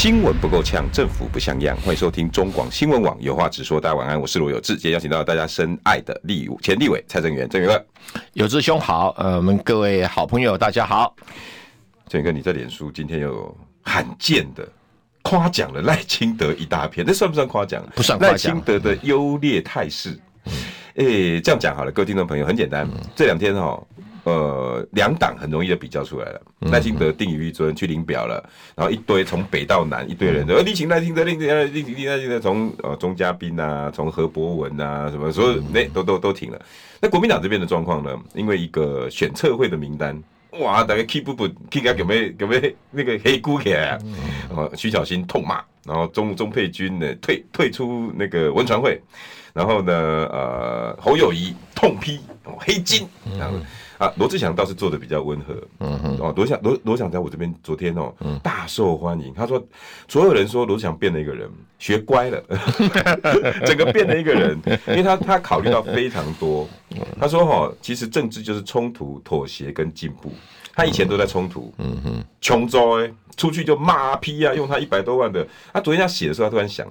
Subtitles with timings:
[0.00, 1.76] 新闻不够呛，政府不像样。
[1.82, 3.78] 欢迎收听中广新闻网有话直说。
[3.78, 4.72] 大家晚安，我是罗有志。
[4.72, 7.86] 今天邀请到大家深爱的立前立委蔡正元，正元哥，
[8.32, 9.14] 有志兄好。
[9.18, 11.14] 呃，我们各位好朋友大家好。
[12.08, 14.66] 正元哥，你在脸书今天有罕见的。
[15.20, 17.86] 夸奖了赖清德一大片，这算不算夸奖？
[17.94, 18.32] 不算夸奖。
[18.32, 20.18] 赖清德的优劣态势，
[20.94, 22.88] 哎、欸，这样讲好了，各位听众朋友，很简单。
[22.90, 23.78] 嗯、这两天哈，
[24.24, 26.40] 呃，两党很容易就比较出来了。
[26.72, 28.42] 赖、嗯、清德定于一尊去领表了，
[28.74, 36.60] 然后一堆从北到南一堆人，呃、嗯，力挺赖清德，力挺赖清德，赖清德从呃钟嘉宾啊，从何博文啊，什么所有那都都都停了。
[37.00, 38.18] 那国民党这边的状况呢？
[38.34, 40.22] 因为一个选测会的名单。
[40.58, 40.82] 哇！
[40.82, 43.98] 大家 keep 不不，keep 个有没有有没有那个黑姑起来啊？
[44.50, 49.00] 哦，徐小新痛骂，然后钟钟佩君呢退退出那个文传会，
[49.54, 53.06] 然后呢呃侯友谊痛批哦黑金，
[53.38, 53.58] 然后
[54.00, 59.62] 啊罗志祥倒是做的比较温和，嗯哼哦罗强罗罗强在我这边昨天哦大受欢迎，他说
[60.08, 62.42] 所有人说罗志祥变了一个人，学乖了，
[63.66, 66.66] 整个变了一个人，因为他他考虑到非常多。
[67.20, 70.32] 他说：“哈，其实政治就是冲突、妥协跟进步。
[70.74, 75.46] 他以前都在冲突，嗯哼，穷州哎，出去就骂批啊，用他一百多万的。
[75.74, 76.90] 他昨天他写的时候，他突然想，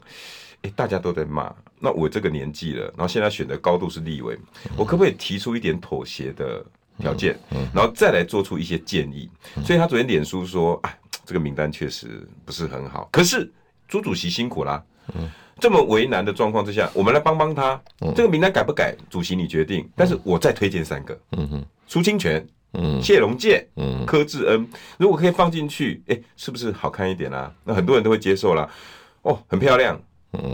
[0.62, 4.38] 哎，大家都在骂，那我这个年纪了，然后现在选的高度是立委，
[4.78, 6.64] 我可不可以提出一点妥协的
[7.00, 7.38] 条件，
[7.74, 9.30] 然后再来做出一些建议？
[9.64, 13.10] 所以他昨天脸书说，哎，这个名单确实不是很好。
[13.12, 13.52] 可是
[13.88, 14.84] 朱主席辛苦啦。”
[15.62, 17.78] 这么为难的状况之下，我们来帮帮他。
[18.16, 19.86] 这个名单改不改，主席你决定。
[19.94, 21.20] 但是我再推荐三个：
[21.86, 22.48] 苏清泉、
[23.02, 23.68] 谢龙介、
[24.08, 24.66] 柯志恩。
[24.98, 27.54] 如果可以放进去，哎，是不是好看一点啊？
[27.66, 28.70] 那很多人都会接受啦。
[29.24, 30.02] 哦，很漂亮。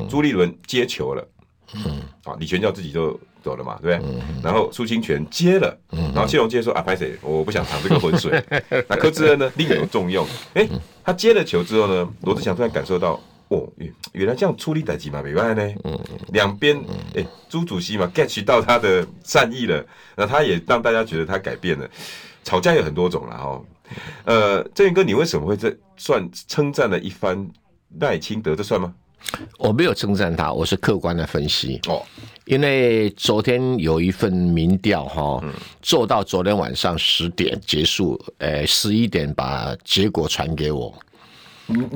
[0.10, 1.28] 朱立伦接球了。
[1.76, 4.22] 嗯啊，李全教自己就走了嘛，对不对？
[4.44, 8.44] 然后苏清泉接了，然后谢龙介说：“啊，拍谁，我不想淌这个浑水。
[8.90, 10.26] ”那柯志恩呢，另有重用。
[10.56, 10.68] 哎，
[11.04, 13.22] 他接了球之后呢，罗志祥突然感受到。
[13.50, 13.64] 哦，
[14.14, 15.74] 原来这样处理代志嘛，没办法呢。
[15.84, 16.76] 嗯，两边
[17.14, 19.86] 哎，朱主席嘛 get 到他的善意了，
[20.16, 21.88] 那他也让大家觉得他改变了。
[22.44, 23.62] 吵架有很多种了哈。
[24.24, 27.48] 呃，正元哥，你为什么会这算称赞了一番
[28.00, 28.56] 赖清德？
[28.56, 28.92] 这算吗？
[29.60, 31.80] 我没有称赞他，我是客观的分析。
[31.88, 32.02] 哦，
[32.46, 35.44] 因为昨天有一份民调哈，
[35.82, 40.94] 做到昨天晚上十点结束，呃，十一点把结果传给我。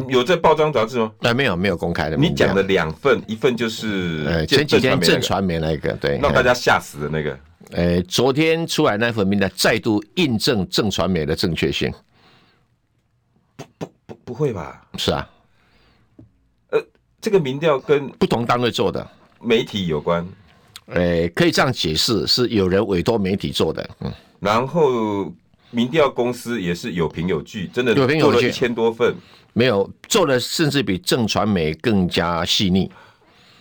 [0.08, 1.12] 有在报章杂志吗？
[1.20, 2.18] 哎，没有，没有公开的。
[2.18, 7.40] 你讲的两份，一份就是呃前几天正传媒那个，对，让大家吓死的那个。
[7.70, 11.94] 呃，昨天出来那份名单，再度印证正传媒的正确性。
[13.56, 14.84] 不不不，不会吧？
[14.98, 15.30] 是啊。
[16.72, 16.84] 呃，
[17.22, 19.08] 这个民调跟不同单位做的
[19.40, 20.28] 媒体有关。
[20.90, 23.90] 呃，可以这样解释，是有人委托媒体做的。
[24.02, 25.32] 嗯，然后
[25.72, 29.16] 民调公司也是有凭有据，真的做了一千多份。
[29.54, 32.90] 没有做的，甚至比正传媒更加细腻。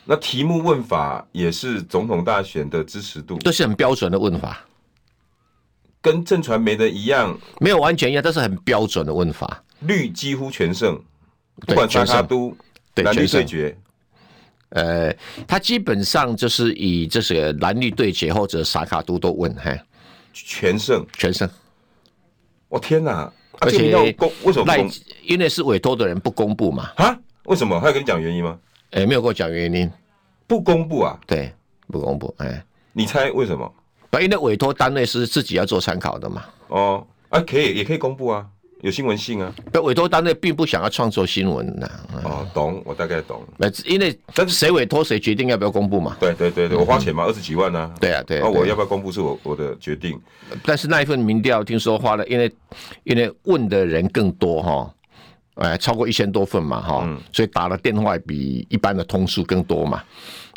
[0.04, 4.64] 那题目问法也是总统大选的支持度，都是很标准的问法，
[6.00, 9.62] 跟正传媒的一样，没有完全一样，但是很标准的问法。
[9.80, 10.98] 绿几乎全胜，
[11.66, 12.56] 不管沙卡都，
[12.94, 13.76] 对，蓝绿对决。
[14.70, 15.14] 呃，
[15.46, 19.80] 他基本上就是以这些蓝绿对决或者萨卡都都问，嘿，
[20.32, 21.48] 全胜，全胜。
[22.68, 23.32] 我天哪！
[23.60, 24.90] 而且要公为什么公？
[25.24, 26.92] 因为是委托的人不公布嘛。
[26.96, 27.18] 啊？
[27.44, 27.80] 为什么？
[27.80, 28.58] 他有跟你讲原因吗？
[28.90, 29.90] 哎、欸，没有跟我讲原因。
[30.46, 31.18] 不公布啊？
[31.26, 31.52] 对，
[31.88, 32.34] 不公布。
[32.38, 33.74] 哎、欸，你猜为什么？
[34.20, 36.44] 因为委托单位是自己要做参考的嘛。
[36.68, 38.46] 哦，啊，可以，也可以公布啊。
[38.82, 39.52] 有新闻性啊，
[39.82, 41.90] 委托单位并不想要创作新闻呐。
[42.22, 43.42] 哦，懂，我大概懂。
[43.56, 46.16] 那因为但是谁委托谁决定要不要公布嘛？
[46.20, 47.92] 对对对对，我花钱嘛，二十几万呢。
[48.00, 48.38] 对啊对。
[48.38, 50.20] 那我要不要公布是我我的决定。
[50.64, 52.52] 但是那一份民调听说花了，因为
[53.02, 54.94] 因为问的人更多哈，
[55.56, 60.02] 哎，超过一千多份嘛哈，所以打的电话比一般的通数更多嘛。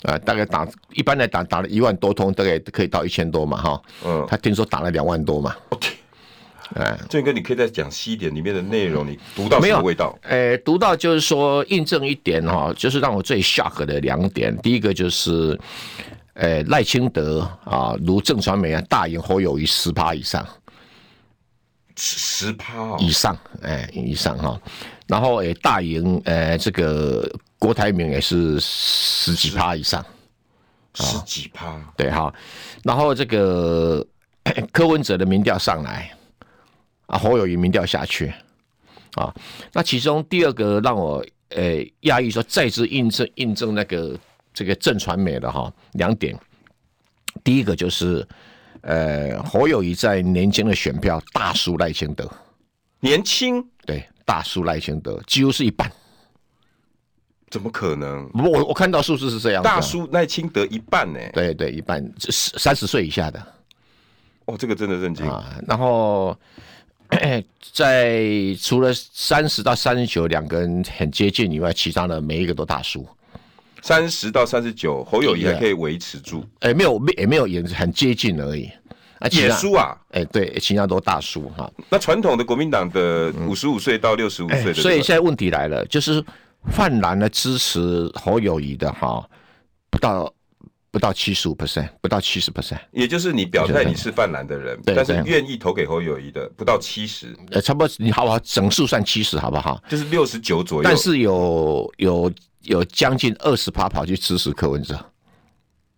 [0.03, 3.81] 啊，大概打一般来打打了一万多通，大概可以到一千多嘛哈。
[4.05, 4.23] 嗯。
[4.29, 5.55] 他听说打了两万多嘛。
[6.75, 10.17] 哎，正哥，你可以再讲细一点里面的内容，你读到什么味道？
[10.23, 14.55] 哎、呃，读到就是说印证一点哈，就是让我最 shock 的两点。
[14.59, 15.59] 第一个就是，
[16.33, 20.47] 呃，赖清德啊，如郑传媒啊，大赢侯友谊十趴以上，
[21.97, 24.59] 十趴以上，哎，以上哈。
[25.07, 27.29] 然后哎，大赢呃，这个
[27.59, 30.03] 郭台铭也是十几趴以上，
[30.93, 32.33] 十几趴，对哈。
[32.83, 34.05] 然后这个
[34.71, 36.09] 柯文哲的民调上来，
[37.11, 38.33] 啊，侯友宜民调下去，
[39.15, 39.35] 啊，
[39.73, 44.17] 那其中第二个让我呃讶异说再次印证印证那个
[44.53, 46.33] 这个正传媒的哈两点，
[47.43, 48.25] 第一个就是
[48.79, 52.31] 呃侯友宜在年轻的选票大输赖清德，
[53.01, 55.91] 年轻对大输赖清德几乎是一半。
[57.49, 58.29] 怎么可能？
[58.33, 61.19] 我我看到数字是这样，大叔赖清德一半呢？
[61.33, 63.45] 对对，一半三十岁以下的。
[64.45, 65.53] 哦，这个真的震惊啊。
[65.67, 66.33] 然后
[67.73, 68.21] 在
[68.59, 73.07] 除了三十到三十九两个人很接近以外，其他的每一个都大输。
[73.81, 76.43] 三十到三十九，侯友谊还可以维持住。
[76.59, 78.69] 哎，没有，没也没有，也很接近而已。
[79.19, 79.95] 啊，也输啊？
[80.11, 81.71] 哎，对，其他都大输哈。
[81.89, 86.23] 那传统的国民党的五十五岁到六十五岁的，所以现在问题来了，就是。
[86.71, 89.27] 泛蓝的支持侯友谊的哈，
[89.89, 90.31] 不到
[90.91, 98.37] 不到七十五 percent，不到七十 percent，也就是你表态你是泛蓝的人，但是愿意投给侯友谊的不到七十，呃，差不多你好不好？
[98.39, 99.81] 整数算七十好不好？
[99.87, 100.83] 就是六十九左右。
[100.83, 102.31] 但是有有
[102.63, 104.95] 有将近二十趴跑去支持柯文哲，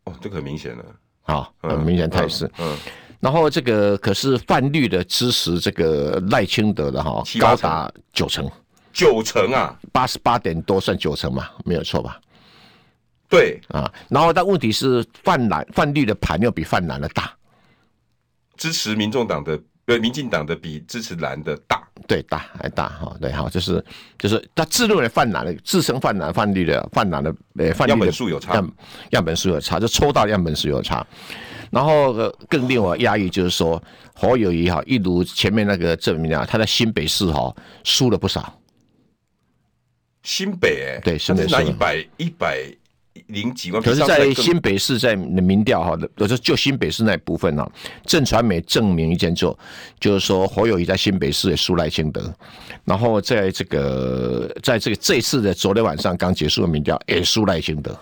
[0.04, 0.86] 哦，这个很明显了，
[1.24, 2.50] 好，很明显态势。
[2.60, 2.78] 嗯，
[3.19, 8.48] 然后这个可是泛绿的支持这个赖清德的哈，高达九成。
[8.94, 12.22] 九成啊，八十八点多算九成嘛，没有错吧？
[13.38, 13.59] 对。
[13.69, 17.31] 啊，然后但问题是泛蓝泛绿的盘又比泛蓝的大，
[18.56, 23.83] 支持民众党的对民进党的比支持蓝的大，对大还大哈，对哈，就是
[24.18, 28.63] 就是他自认为泛蓝的自称泛蓝泛绿的泛蓝的呃泛绿的样本数有差，
[29.09, 31.06] 样本数有差，就抽到样本数有差，
[31.71, 32.13] 然后
[32.47, 33.81] 更令我压抑就是说
[34.13, 37.53] 侯友谊哈，一如前面那个证明啊，他在新北市哈
[37.83, 38.57] 输了不少。
[40.24, 41.53] 新北哎、欸，对，新北市。
[41.53, 42.74] 拿一百一百
[43.28, 47.72] 零几万，可是，在新北市在民调哈，我说就新北市那部分呢，
[48.06, 49.46] 郑传媒证明一件事，
[50.00, 52.34] 就是说侯友谊在新北市也输赖清德，
[52.86, 57.98] 然后在这个在这个这次的昨天晚上刚结束的民调也输赖清德。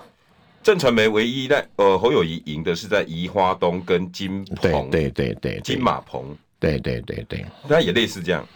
[0.64, 8.48] 郑传媒唯一在呃侯友谊赢的是在宜花东跟金鹏，对对对，金马鹏，对对对对，那也类似这样，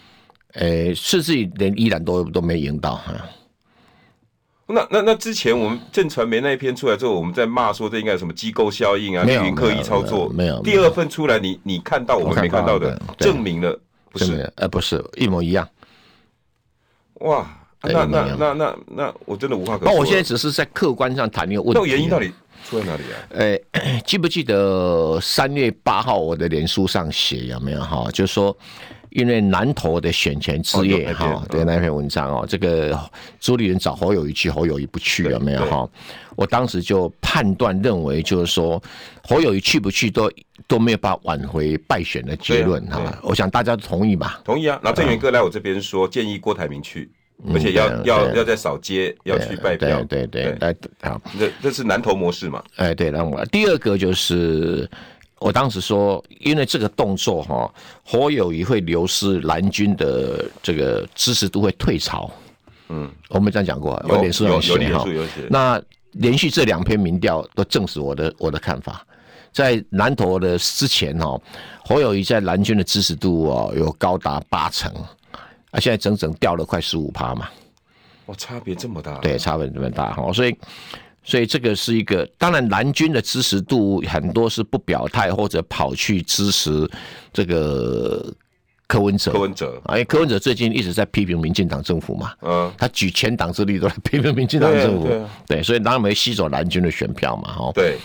[0.54, 3.14] 呃，甚至于连依然都都没赢到哈。
[4.68, 10.28] 那那那之前我们正传媒那一篇出来之后，我们在骂说这应该有什么机构效应啊，绿营刻意操作。
[10.30, 10.60] 没有。
[10.64, 13.80] 第二份出来，你你看到我们没看到的，证明了
[14.12, 14.52] 不是？
[14.56, 15.70] 呃，不是一模一样。
[17.20, 17.48] 哇，
[17.84, 19.94] 那那那那那我真的无话可说。
[19.94, 21.80] 那我现在只是在客观上谈一个问题。
[21.80, 22.34] 那原因到底
[22.68, 23.16] 出在哪里啊？
[23.30, 28.10] 呃，记不记得三月八号我的脸书上写有没有哈？
[28.12, 28.58] 就是说。
[29.16, 33.00] 因为南投的选前之夜哈，对那篇文章哦，这个
[33.40, 35.90] 朱立伦找侯友谊去，侯友谊不去有没有哈？
[36.36, 38.82] 我当时就判断认为，就是说
[39.24, 40.30] 侯友谊去不去都
[40.68, 43.18] 都没有办法挽回败选的结论哈。
[43.24, 44.42] 我想大家都同意吧？
[44.44, 44.78] 同意啊。
[44.84, 47.10] 然后郑源哥来我这边说，建议郭台铭去，
[47.54, 50.04] 而且要要要在扫街，要去拜票。
[50.04, 52.62] 对对对，好，这这是南投模式嘛？
[52.76, 54.90] 哎，对，那我第二个就是。
[55.40, 57.72] 我当时说，因为这个动作哈，
[58.04, 62.32] 侯友谊会流失蓝军的这个支持度会退潮。
[62.88, 65.06] 嗯，我们这样讲过，有点是有有点哈。
[65.50, 65.82] 那
[66.14, 69.06] 连续这两篇民调都证实我的我的看法，
[69.52, 71.40] 在南投的之前哈，
[71.84, 74.90] 侯友谊在蓝军的支持度哦有高达八成，
[75.72, 77.50] 啊，现在整整掉了快十五趴嘛。
[78.28, 79.18] 哇，差别这么大？
[79.18, 80.58] 对，差别这么大哈，所以。
[81.26, 86.88] 所以这个是一个，当然蓝军的支持度很多是不表态或者跑去支持
[87.34, 88.34] 这个
[88.88, 89.32] 柯文哲。
[89.32, 97.98] 柯文哲，因为柯文哲最近一直在批评民进党政府嘛，嗯，他举全党之力都来 批评民进党政府，对，所以当然没吸走蓝军的选票嘛，哈，对。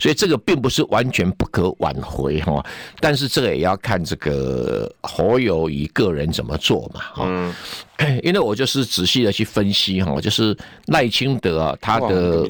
[0.00, 2.64] 所以这个并不是完全不可挽回哈，
[2.98, 7.24] 但是这个也要看这个侯友宜个人怎么做嘛哈。
[7.26, 7.54] 嗯，
[8.24, 12.48] 因为我就是仔细的去分析哈，就是赖清德啊，他的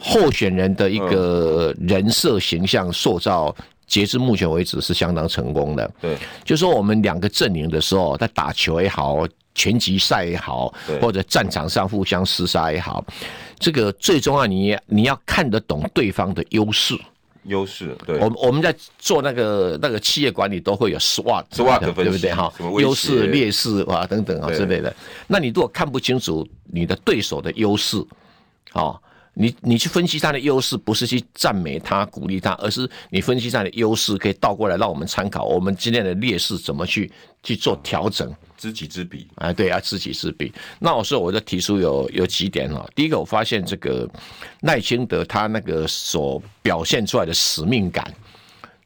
[0.00, 3.54] 候选人的一个人设形象塑造，
[3.86, 5.88] 截至目前为止是相当成功的。
[6.00, 13.04] 对，就说我们两个阵营的时候，在打球也好，拳击赛也好，或者战场上互相厮杀也好。
[13.62, 16.98] 这个最重要，你你要看得懂对方的优势。
[17.44, 18.18] 优势，对。
[18.18, 22.52] 我我们在做那个那个企业管理都会有 SWOT，SWOT 对不对哈？
[22.78, 24.94] 优势、劣势啊等等啊之类的。
[25.26, 27.96] 那你如果看不清楚你的对手的优势，
[28.74, 29.00] 哦，
[29.34, 37.10] 你你去分析他的优势，不是去赞美他、鼓励他，而是你分析他的优势，可以倒过来让我们参考我们今天的劣势怎么去
[37.42, 38.34] 去做调整。
[38.58, 40.52] 知己知彼，哎，对啊，知己知彼。
[40.78, 42.88] 那我说我就提出有有几点哈。
[42.94, 44.08] 第一个，我发现这个
[44.60, 48.14] 赖清德他那个所表现出来的使命感，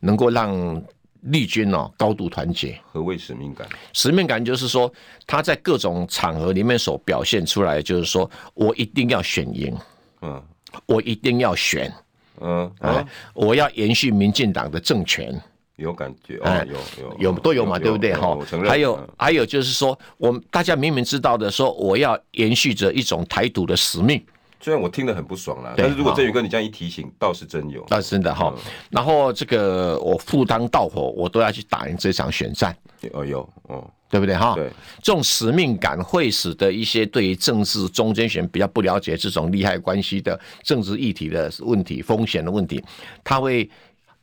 [0.00, 0.82] 能够让
[1.20, 2.80] 绿军哦高度团结。
[2.90, 3.68] 何谓使命感？
[3.92, 4.90] 使命感就是说
[5.26, 9.76] 他在各种场合里面所表现出来，就是说我一定要选赢，
[10.22, 10.42] 嗯，
[10.86, 11.92] 我一定要选，
[12.40, 15.40] 嗯，哎，我要延续民进党的政权。
[15.76, 18.34] 有感觉，哦，有有有都有嘛，对不对哈？
[18.66, 24.24] 还有还有就是说，我们大家明明知道的，说我要延续着一种台独的使命。
[24.58, 28.54] 虽然我听得很不爽啦，但是如果振宇哥你这样一提醒，倒是真有，倒是真的哈。
[28.88, 32.74] 然后这个我赴汤蹈火，我都要去打赢这场选战。
[33.12, 34.54] 哦，有哦，对不对哈？
[34.54, 34.70] 对，
[35.02, 42.82] 这种使命感会使得一些对于政治中间选比较不了解这种利害关系的政治议题的问题、风险的问题，
[43.24, 43.68] 他会。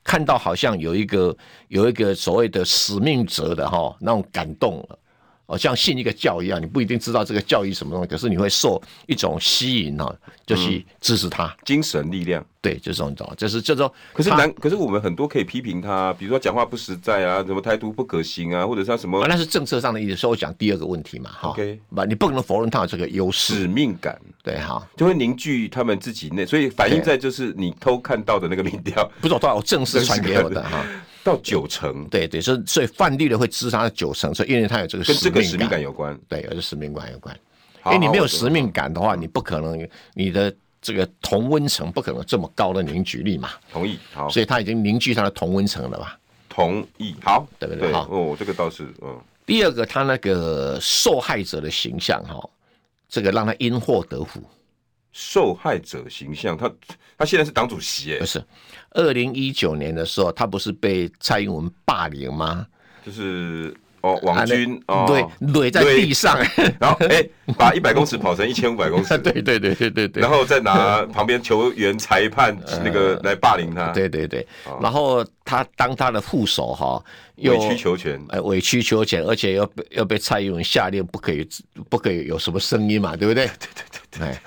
[0.06, 1.34] 看到好像有一个
[1.70, 4.86] 有一个所谓的使命者的哈那种感动，
[5.54, 10.14] 哦，像信一个教一样，你不一定知道这个教义什么东西，可是你会受一种吸引哈，
[10.46, 12.44] 就是支持他、嗯、精神力量。
[12.62, 13.92] 对，就是这种，就是这种。
[14.14, 20.16] 可是难，可是我们很多可以批评他，比如说讲话不实在啊，什么态度不可行啊，或者是他什么、啊，那是政策上的意思。
[20.16, 30.86] 所以我讲第二个问题嘛，哈，OK，不，你不可能否认他有这个优势，使命感，对哈，就会凝聚他们自己内，所以反映在就是你偷看到的那个民调，不是我我正式传给我的 哈，
[31.24, 37.38] 到九成，对对，所以所以犯绿的会支持他的九成，所以因为他有这个跟这个使命感有关，对，而且使命感有关，
[37.86, 40.54] 因为你没有使命感的话，你不可能你的。
[40.86, 43.52] 这个同温层不可能这么高的凝聚力嘛？
[43.72, 46.20] 同意，好，所以他已经凝聚他的同温层了吧？
[46.50, 47.90] 同意，好，对不对？
[47.94, 49.18] 好，哦，这个倒是，嗯。
[49.46, 52.38] 第二个，他那个受害者的形象，哈，
[53.08, 54.44] 这个让他因祸得福。
[55.14, 56.70] 受害者形象，他
[57.18, 58.44] 他现在是党主席，哎，不是。
[58.92, 62.68] 二零一九年的时候，他不是被蔡英文霸凌吗？
[63.06, 63.74] 就是。
[64.04, 66.38] 哦，网军哦，对，垒在地上，
[66.78, 67.26] 然后哎，
[67.58, 72.54] 把一百公尺跑成一千五百公尺， 对对对对对对，然后再拿旁边球员、裁判
[72.84, 74.46] 那个来霸凌他，对对对，
[74.82, 77.02] 然后他当他的副手哈，
[77.38, 81.48] 委曲求全，哎，委曲求全，而且要要被蔡英文下令不可以
[81.90, 83.46] 不可以有什么声音嘛，对不对？
[83.46, 84.38] 对对对对。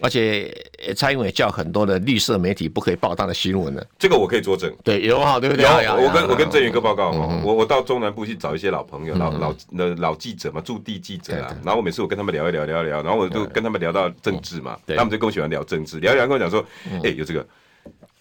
[0.00, 0.54] 而且
[0.94, 4.70] 蔡英文也叫很多的绿色媒体不可以报他的新闻呢，这个我可以作证。
[4.84, 5.64] 对，有好对不对？
[5.64, 7.10] 有，我跟我跟郑宇哥报告，
[7.42, 11.56] 我我到中南部去找一些老朋友、老老的老记者嘛，驻地记者啊。
[11.64, 16.64] 然后我每次我跟他们聊一聊，聊一聊，然后我就跟他们聊到政治嘛，他们就跟我喜欢聊政治，聊一聊跟我讲说，
[17.02, 17.46] 哎，有这个，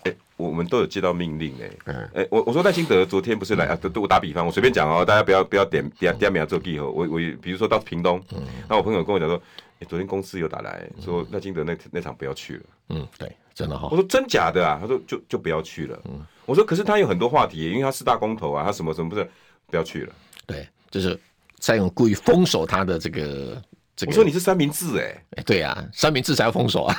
[0.04, 3.78] 哎，我们都有接到命令，哎，哎，我我说赖清德昨天不是来啊？
[3.96, 6.86] 我打比方，我随便讲哦，大家不要不要点点点名做记号。
[6.86, 8.24] 我我比如说到屏东，
[8.70, 9.42] 那我朋友跟我讲说。
[9.80, 12.64] 欸、昨天公司有打来说赖金德那那场不要去了。
[12.90, 13.90] 嗯，对，真的好。
[13.90, 14.78] 我说真假的啊？
[14.82, 16.02] 他说就就不要去了。
[16.06, 19.30] 嗯，我说可是他有很多话题，因为他四大公投啊，他什么什么不是
[19.68, 20.14] 不要去了。
[20.46, 21.20] 对，就是
[21.60, 23.62] 蔡英文故意封锁他的这个。
[24.06, 26.98] 我说你是三明治哎，对呀，三明治才要封锁啊。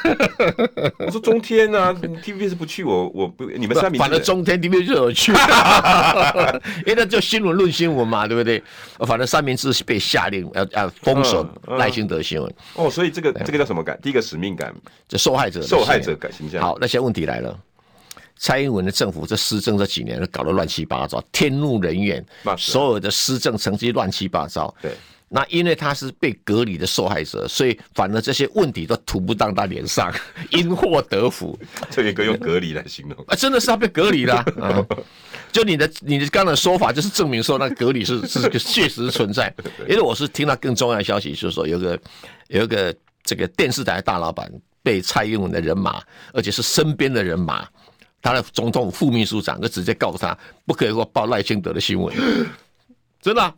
[0.99, 3.99] 我说中天啊，TVB 是不去，我我不你们三明治。
[3.99, 5.31] 反正中天 TVBS 就有去，
[6.87, 8.63] 因为那就新闻论新闻嘛，对不对？
[9.01, 12.55] 反正三明治是被下令要要封锁赖清德新闻。
[12.77, 13.99] 哦，所以这个这个叫什么感？
[14.03, 14.75] 第一个使命感，
[15.07, 16.63] 这受害者受害者感形象。
[16.63, 17.55] 好，那些问题来了，
[18.39, 22.25] 蔡英文的政府这施政这几年都搞得乱七八糟，天怒人怨，
[22.57, 24.75] 所有的施政成绩乱七八糟。
[24.81, 24.93] 对。
[25.29, 30.13] 那因为他是被隔离的受害者，所以反而这些问题都涂不到他脸上，
[30.51, 31.59] 因祸得福。
[31.91, 34.45] 这个用隔离来形容啊，真的是他被隔离了。
[34.57, 34.87] 嗯，
[35.51, 39.53] 就你的你的刚才说法，就是证明说那隔离是是确实存在。
[39.89, 41.99] 因为我是听到更重要的消息，就是说有个
[42.47, 44.49] 有一个这个电视台大老板
[44.81, 46.01] 被蔡英文的人马，
[46.33, 47.67] 而且是身边的人马，
[48.23, 52.15] 他的总统副秘书长就直接告诉他，不可以给我报赖清德的新闻，
[53.21, 53.53] 真的啊。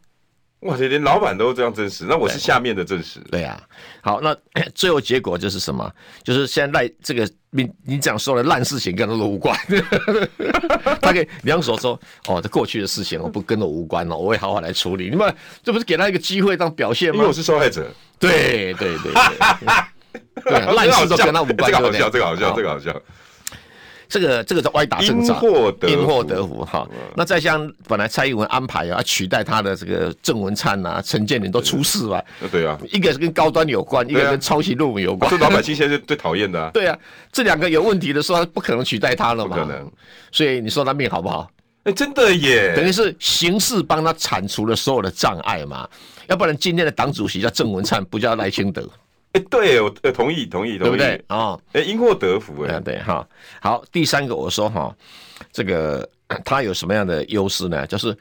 [0.61, 3.21] 哇，塞连老板都这样证实，那我是下面的证实。
[3.31, 3.63] 对呀、啊，
[4.03, 4.37] 好，那
[4.75, 5.89] 最后结果就是什么？
[6.25, 9.57] 就是现在赖这个你你讲说的烂事情跟他都无关，
[11.01, 15.09] 他可以两手说哦，这过去的事情我不跟我无关了，我会好好来处理。
[15.09, 17.17] 你们这不是给他一个机会当表现吗？
[17.17, 17.89] 因为我是受害者。
[18.19, 19.13] 对对对
[20.43, 23.01] 对，对 烂事都跟他无关，这个好笑，这个好笑，这个好笑。
[24.09, 25.35] 这个这个是歪打正着，
[25.87, 26.89] 因祸得福哈。
[26.91, 32.25] 嗯、那再像本来蔡英文安排啊，取代他的这个郑文灿啊、陈建林都出事了。
[32.51, 35.31] 对啊，一个是跟高端有关，一个跟抄袭论文有关。
[35.31, 36.71] 这老百姓现在是最讨厌的啊。
[36.75, 36.99] 对啊，
[37.31, 39.57] 这两个有问题的时候，不可能取代他了嘛。
[39.57, 39.91] 不可能。
[40.33, 41.51] 所以你说他命好不好？
[41.85, 45.89] 哎，真的耶，等于是形势帮他铲除了所有的障碍嘛。
[46.27, 48.89] 要不然今天的党主席叫郑文灿，不叫赖清德。
[49.33, 51.23] 哎，对，我同意，同意，同意，对不对？
[51.29, 53.27] 哦，哎，因祸得福，哎，对，哈，
[53.61, 54.95] 好，第三个我说哈，
[55.53, 56.09] 这个
[56.45, 57.87] 他有什么样的优势呢？
[57.87, 58.17] 就是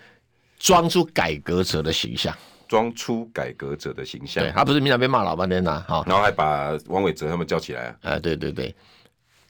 [0.59, 2.35] 装出改革者的形象，
[2.67, 8.75] 装出改革者的形象，对，他不是平常被骂老半天呐，哈，然后还把王伟哲他们叫起来，哎，对对对，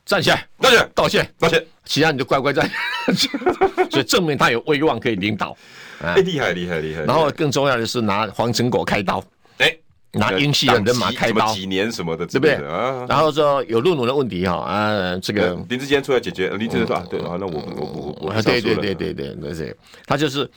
[0.05, 2.69] 站起来，道歉，道歉，道歉，其他你就乖乖站，
[3.89, 5.57] 所以证明他有威望可以领导，
[6.03, 9.36] 哎，厉害，厉害，厉害，然后更重要的是拿黄成果开刀，哎。
[10.17, 12.55] 拿英系的人马开刀，几年什么的，对不对？
[12.67, 20.49] 啊，然后说有论文的问题哈啊，这个林志坚出来解决，林志坚说啊，对啊，那我我我我对对对对对对，他就是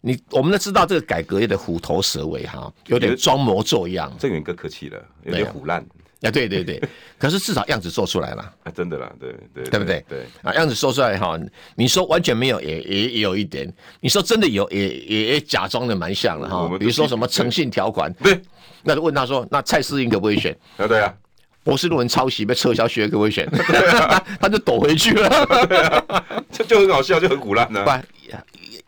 [0.00, 4.12] 你，我们都知道这个改革有点虎头蛇尾哈，有点装模作样。
[4.18, 5.84] 郑源哥客气了，有点虎烂。
[6.22, 6.82] 啊，对对对，
[7.18, 10.04] 可是至少样子做出来了，啊，真的啦，对对，对不对？
[10.08, 11.38] 对啊，样子说出来哈，
[11.74, 13.68] 你说完全没有，也也也有一点；
[14.00, 16.78] 你说真的有，也也也假装的蛮像了哈。
[16.78, 18.40] 比如说什么诚信条款，对。
[18.84, 21.14] 那就问他说：“那蔡思应可不可以选？”啊，对啊，
[21.62, 23.48] 博士论文抄袭被撤销学可不可以选？
[24.42, 26.04] 他就躲回去了，
[26.50, 27.84] 这就很好笑，就很苦烂呢。
[27.84, 27.90] 不，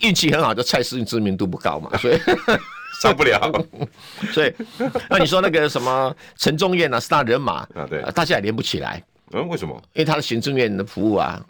[0.04, 2.18] 运气很好，就蔡适应知名度不高嘛，所以
[3.00, 3.40] 上不了。
[4.32, 4.52] 所以，
[5.08, 9.02] 那你说那个什么陈宗彦啊，是他人马啊，对，大家也连不起来。
[9.32, 9.74] 嗯，为什么？
[9.94, 11.44] 因为他的行政院的服务啊。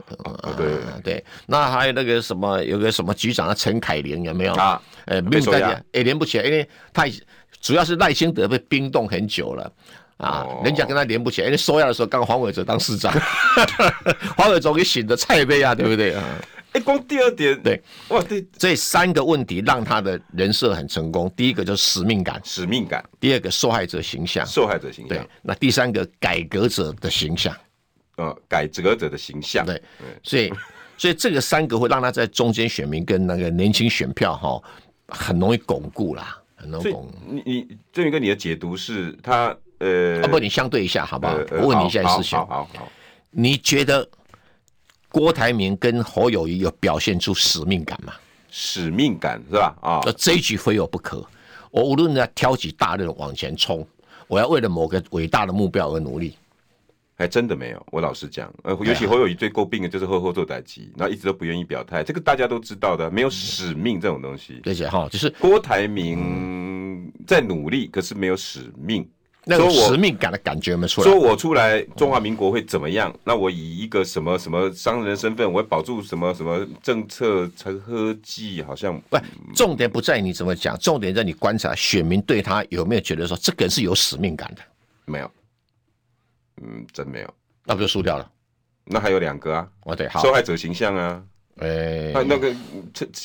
[0.56, 0.66] 对
[1.02, 4.80] 对，那还有那个什么，有个什么局长啊，陈凯琳有没有啊？
[5.06, 7.04] 呃，没有大家也连不起来，因为他。
[7.60, 9.72] 主要是赖清德被冰冻很久了
[10.18, 13.10] 啊，人家跟他连不起来，因为收押的时候刚黄伟哲当市长，
[14.36, 16.22] 黄伟哲给醒的蔡杯啊，对不对啊？
[16.75, 21.31] 哎，光第二点，对，哇，对，这三个问题让他的人设很成功。
[21.37, 25.16] 第一个就是使命感，使命感；第二个受害者形象，受害者形象。
[25.16, 27.57] 对，那第三个改革者的形象，
[28.16, 29.64] 呃，改革者的形象。
[29.64, 29.81] 对，
[30.25, 30.52] 所以，
[30.99, 34.61] 所以这个三个会让他在中间选民跟那个年轻选票哈，
[35.07, 36.40] 很容易巩固啦。
[36.57, 41.38] 很容易巩固你你郑宇哥，你的解读是他呃，要不你相对一下好不好？
[41.52, 42.88] 我问你一下思想，好好好，
[43.31, 44.09] 你觉得
[45.14, 48.14] 郭台铭跟侯友谊有表现出使命感吗？
[48.50, 49.73] 使命感是吧？
[49.80, 51.25] 啊，这一局非有不可。
[51.71, 53.87] 我无论要挑起大任往前冲，
[54.26, 56.37] 我要为了某个伟大的目标而努力。
[57.16, 64.55] 还真的没有，我老实讲，呃，尤其侯友宜最诟病的就是后后做代志，然后一直都不愿意表态，这个大家都知道的，没有使命这种东西。
[64.64, 69.09] 对，且哈，就是郭台铭在努力，可是没有使命，
[69.44, 71.11] 那种使命感的感觉有没有出来。
[71.11, 73.14] 说我出来中华民国会怎么样？
[73.24, 78.62] 那我以一个什么什么商人身份，我会保住什么什么政策科技？
[78.62, 79.18] 好像不，
[79.54, 84.62] 重点不在你怎么讲，重点在你观察选民对他有没有觉得说这个人是有使命感的？
[85.04, 85.30] 没有。
[86.62, 88.30] 嗯，真没有，那不就输掉了？
[88.85, 91.22] 那还有两个啊，哦对，好，受害者形象啊，
[91.61, 92.53] 哎，那那个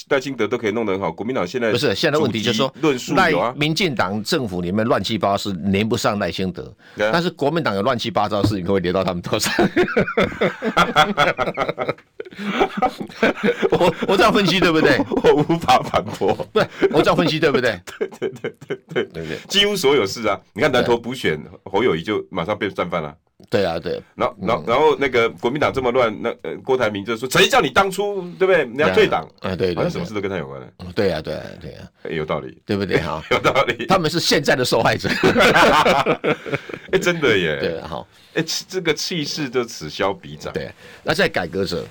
[0.10, 9.52] 赖清德都可以弄得很好，国民党现在不是现在的问题，就是说论述有啊，民进党政府里面乱七八糟是连不上赖清德，但是国民党有乱七八糟的事情会连到他们头上。
[13.72, 14.98] 我我这样分析对不对？
[15.10, 17.82] 我无法反驳，对，我这样分析对不对？
[17.98, 23.15] 对对对对对对对，几乎所有事啊，你看南投补选侯友谊就马上变战犯了。
[23.49, 24.02] 对啊，对。
[24.15, 28.65] 然后然后然后那个国民党这么乱，那呃郭台铭就说谁叫你当初对不对？
[28.65, 29.56] 你要退党啊？
[29.56, 30.67] 对，好像什么事都跟他有关的。
[30.93, 32.99] 对啊，对啊，对啊，有道理，对不对？
[32.99, 33.86] 哈，有道理。
[33.86, 35.10] 他们是现在的受害者。
[36.91, 37.58] 哎，真的耶。
[37.60, 38.08] 对，好。
[38.34, 40.52] 哎，这个气势就此消彼长。
[40.54, 40.71] 对，
[41.04, 41.86] 那在改革者。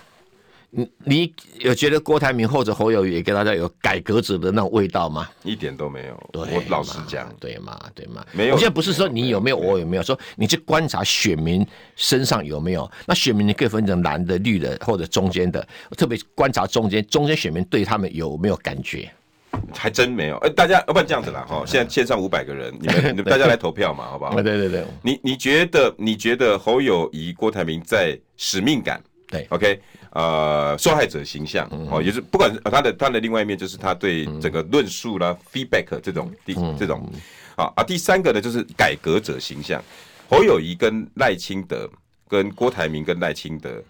[0.71, 5.29] 你你有觉得郭台铭或者侯友宜也给大家有改革者的那种味道吗？
[5.43, 6.31] 一点都没有。
[6.31, 8.55] 对，我老实讲，对嘛，对嘛，没有。
[8.55, 12.91] 我现在不是说你有没有，我有没有，说你去观察选民身上有没有。
[13.07, 19.11] 那选民你可以分成蓝的、绿的或者中间的，特别观察中间，中间选民对他们有没有感觉？
[19.75, 20.37] 还真没有。
[20.39, 24.35] 哎，大家要不然这样子啦，哈，现在线上五百个人，你们你 们大家来投票嘛，好不好？
[24.35, 24.85] 对对对。
[25.03, 29.03] 你你觉得你觉得侯友宜、郭台铭在使命感？
[29.31, 29.81] 对，OK。
[30.19, 37.09] 呃，受害者形象哦，也是不管他的他的另外一面，就是他对整个论述啦、feedback 这种第这种
[37.55, 39.81] 啊啊，第三个呢就是改革者形象。
[40.29, 41.89] 侯友谊跟赖清德
[42.27, 43.81] 跟郭台铭跟赖清德，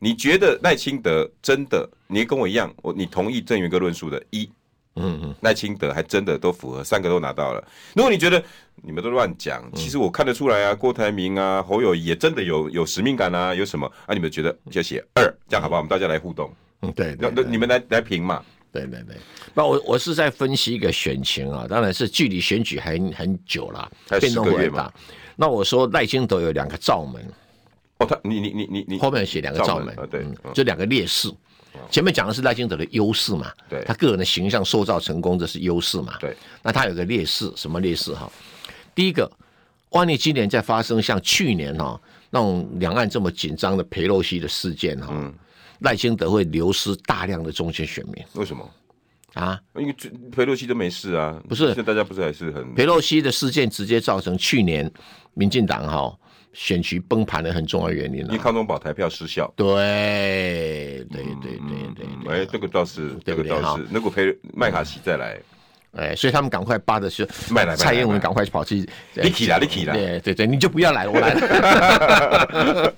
[0.00, 1.88] 你觉得赖清德真的？
[2.08, 4.50] 你跟我一样，我你同意郑源哥论述的一？
[4.96, 7.62] 嗯嗯，赖清德还真的都符合，三个都拿到了。
[7.94, 8.42] 如果你觉得
[8.76, 14.14] 你们都乱讲，其实我看得出来啊，郭台铭啊、侯友宜也真的有有使命感啊，有什么啊？
[14.14, 15.80] 你们觉得就写二，这样好不好？
[15.80, 16.50] 我们大家来互动。
[16.82, 18.42] 嗯，对，那那你们来来评嘛。
[18.72, 19.16] 对对对，
[19.54, 24.92] 那我我是在分析一个选情啊，当然是距离选举还很久了，变动很大。
[25.34, 27.22] 那我说赖清德有两个罩门。
[27.98, 30.04] 哦，他你你你你你后面写两个罩门啊？
[30.10, 31.30] 对，就两个劣势。
[31.90, 36.36] 前面讲的是赖清德的优势嘛，对，他个人的形象塑造成功，这是优势嘛，对。
[36.62, 38.30] 那他有个劣势，什么劣势哈？
[38.94, 39.30] 第一个，
[39.90, 45.14] 万一今年再发生像去年哈那种两岸这么紧张的裴洛西的事件哈，
[45.80, 48.24] 赖、嗯、清德会流失大量的中间选民。
[48.34, 48.68] 为什么
[49.34, 49.60] 啊？
[49.76, 49.94] 因为
[50.32, 51.66] 裴洛西都没事啊，不是？
[51.66, 54.90] 现在大家不是还是很裴洛西的事件直接造成去年
[55.34, 56.18] 民进党哈
[56.56, 59.52] 选举崩盘的很重要原因了，因为抗中保台票失效。
[59.54, 59.66] 对
[61.12, 65.38] 对对对对对，哎，这个倒是，这个倒是，如果陪麦卡锡再来。
[65.92, 67.24] 哎，所以他们赶快扒着去，
[67.76, 72.92] 蔡英文赶快跑去，你起来，你起来，对对对，你就不要来，我来了。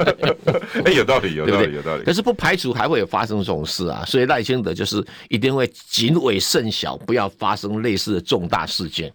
[0.85, 2.03] 哎，有道理，有道理，有道理。
[2.03, 9.12] 可是不排除还会有发生这种事啊，所以赖清德就是一定会谨为慎小，不要发生类似的重大事件。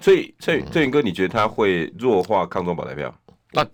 [0.00, 3.14] 所以，蔡蔡元哥，你觉得他会弱化抗中保台票？
[3.52, 3.66] 那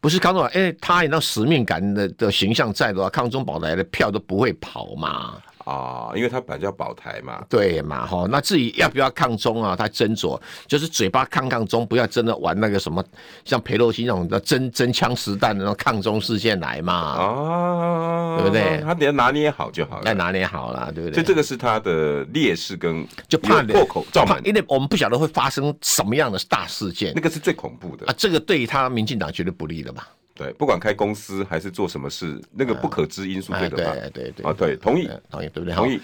[0.00, 5.40] 不是康中保，因为他有那使命感的的形象在的话，康中宝来的票都不会跑嘛。
[5.64, 13.04] 啊，因为他本来叫保台嘛，对嘛，哈，那至于要不要抗中啊，他斟酌，就是嘴巴抗抗中，不要真的玩那个什么，
[13.44, 18.80] 像裴洛西那种的真真枪实弹的那种抗中事件来嘛，啊，对不对？
[18.84, 21.14] 他得要拿捏好就好了，要拿捏好了，对不对？
[21.14, 30.02] 所以这个是他的劣势，跟就怕破口罩门，因为我们不晓得会发生什么样的大事件，那个是最恐怖的啊，这个对于他民进党绝对不利的嘛。
[30.40, 33.92] 对，不管开公司还是做什么事，那个不可知因素最可怕。
[33.92, 35.74] 对对对，啊，对，同意，同意，对不对？
[35.74, 36.00] 同意。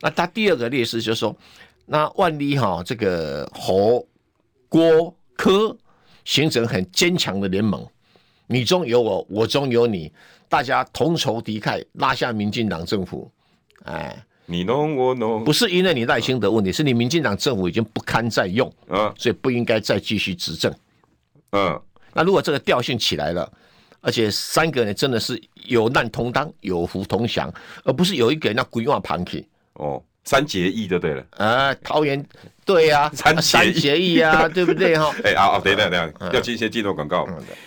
[0.00, 1.36] 那他第二个劣势就是说，
[1.86, 4.06] 那万一哈这个侯
[4.68, 5.76] 郭柯
[6.24, 7.84] 形成很坚强的联盟，
[8.46, 10.12] 你中有我，我中有你，
[10.48, 13.28] 大家同仇敌忾，拉下民进党政府，
[13.86, 20.72] 哎，你侬我侬，不是因为你赖清德问题，是你民进党政府已经不堪再用，嗯，所以不应该再继续执政，
[21.50, 21.82] 嗯，
[22.14, 23.52] 那如果这个调性起来了。
[24.00, 27.52] 而且三个人真的是有难同当，有福同享，
[27.84, 29.46] 而不是有一个人要规划盘去。
[29.74, 31.24] 哦，三结义就对了。
[31.36, 32.24] 啊，桃园
[32.64, 35.14] 对 呀、啊，三三结义啊，对不对哈？
[35.24, 37.24] 哎啊哦，等等等要进一些进入广告。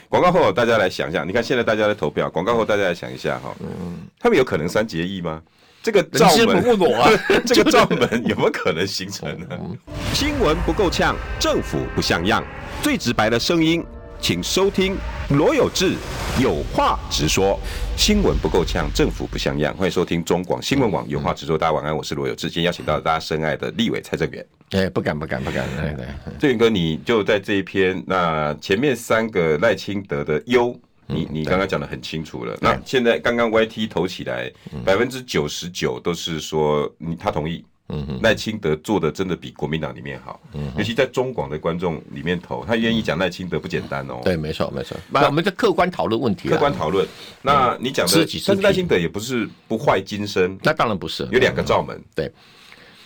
[0.10, 3.56] 广、嗯、告后大家来想一下，你看现在大家在投票，广告后大家来想一下哈。
[3.60, 5.42] 嗯，他们有可能三结义吗？
[5.82, 7.12] 这个赵门问我啊，
[7.46, 9.48] 这个赵门有没有可能形成呢？
[10.14, 12.42] 新闻不够呛，政府不像样，
[12.82, 13.86] 最直白的声音。
[14.24, 14.96] 请收听
[15.32, 15.98] 罗有志
[16.42, 17.60] 有话直说，
[17.98, 19.76] 新闻不够呛，政府不像样。
[19.76, 21.58] 欢迎收听中广新闻网有话直说。
[21.58, 22.48] 大家晚安，我是罗有志。
[22.48, 24.46] 今天邀请到大家深爱的立委蔡正元。
[24.70, 25.68] 哎，不敢不敢不敢。
[25.76, 26.06] 对对，
[26.40, 30.74] 正元哥，你就在这一篇，那前面三个赖清德的优，
[31.06, 32.58] 你你刚刚讲的很清楚了。
[32.62, 34.50] 那现在刚刚 YT 投起来，
[34.86, 37.66] 百分之九十九都是说你他同意。
[37.90, 44.22] 嗯哼，赖清德做的真的比国民党里面好，嗯，尤其在中广的观众里面投，他愿意讲赖清德不简单哦。
[44.24, 44.98] 对，没错，没错。
[45.10, 47.06] 那我们在客观讨论问题，客观讨论。
[47.42, 52.02] 那你讲的，但是赖清德也不是不坏金身，那当然不是，有两个罩门。
[52.16, 52.32] 对，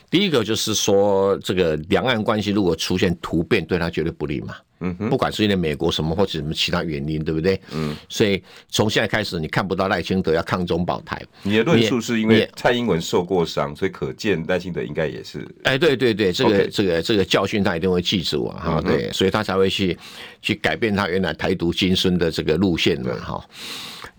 [0.10, 4.56] 第一个就是说，这个两岸关系如果出现突变，对他绝对不利嘛。
[4.80, 7.60] 嗯哼，不管是因为美国什么或者什么其他原因，对不对？
[7.72, 11.20] 嗯，所以从现在开始，你看不到赖清德要抗中保台。
[11.42, 15.48] 你的论述是因为蔡英文受过伤，所以可见赖清德应该也是。
[15.64, 18.62] 哎，对对对，这个这个这个教训他一定会记住啊！
[18.64, 19.98] 哈，对，所以他才会去
[20.44, 23.16] 去改变他原来台独金孙的这个路线嘛！
[23.16, 23.44] 哈。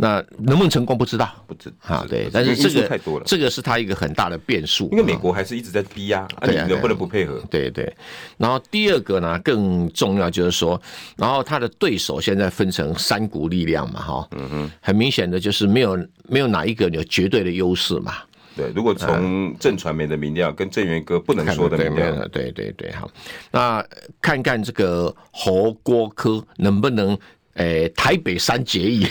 [0.01, 7.43] 那能不能成功不知道，不知啊，对，但是这个太多了，这个是他一个很大的变数，因为美国还是一直在逼压，啊，你能不能不配合？
[7.51, 7.93] 对对。
[8.37, 10.81] 然后第二个呢，更重要就是说，
[11.17, 18.19] 然后他的对手现在分成三股力量嘛，哈，嗯哼，很明显的就是没有没有哪一个有绝对的优势嘛。
[18.55, 23.11] 对，如果从正传媒的民调跟正源哥不能说的民调，对对对，好，
[23.51, 23.85] 那
[24.21, 27.19] 看看这个侯郭科能不能。
[27.59, 29.05] 诶、欸，台北三结义，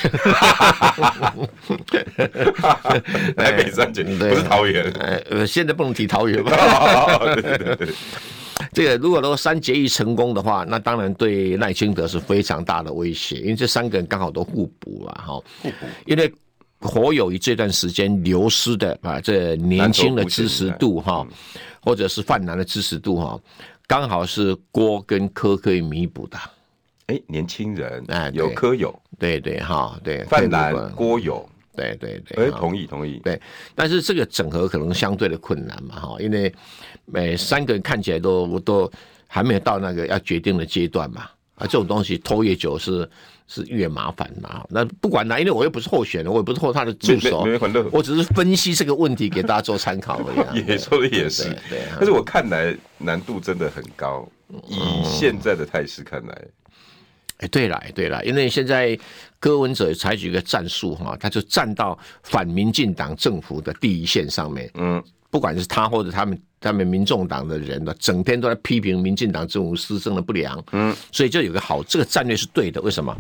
[3.36, 4.90] 台北三结义不是桃园，
[5.30, 7.88] 呃，现在不能提桃园对对对，
[8.72, 15.34] 这个如果说三结义成功的话，那当然对赖清德是非常大的威胁，因为这三个人刚好都互补了哈。
[15.62, 16.34] 互补，因为
[16.80, 21.28] 火友宜这段时间流失的啊，这年轻的支持度哈，
[21.82, 23.38] 或者是泛蓝的支持度哈，
[23.88, 26.40] 刚好是郭跟柯可以弥补的。
[27.08, 33.40] 哎，年轻人，哎，有柯友，对对哈，对，泛蓝郭友，对对对，哎，同意同意，对，
[33.74, 36.54] 但是这个整合可能相对的困难嘛，哈，因为
[37.06, 38.92] 每三个人看起来都都
[39.26, 43.10] 还没有到那个要决定的阶段嘛，啊，这种东西拖越久是
[43.48, 44.66] 是越麻烦嘛。
[44.70, 47.48] 那不管啦，因为我又不是候选人，我也不是候他的助手，
[47.90, 50.60] 我只是分析这个问题给大家做参考而已。
[50.68, 54.28] 也说的也是，对，但是我看来难度真的很高，
[54.68, 56.38] 以现在的态势看来。
[57.38, 58.98] 哎，对了，哎，对了，因为现在
[59.40, 64.70] 柯文哲采取一个战术哈，他就站到反民进党政府的第一线上面。
[64.74, 72.82] 嗯，不管是他或者他们他们民众党的人呢，整天都在批评民进党政府施政的不良，嗯，所以就有个好，这个战略是对的。
[72.82, 73.16] 为什么？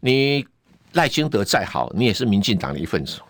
[0.00, 0.46] 你
[0.92, 3.20] 赖清德再好，你也是民进党的一份子，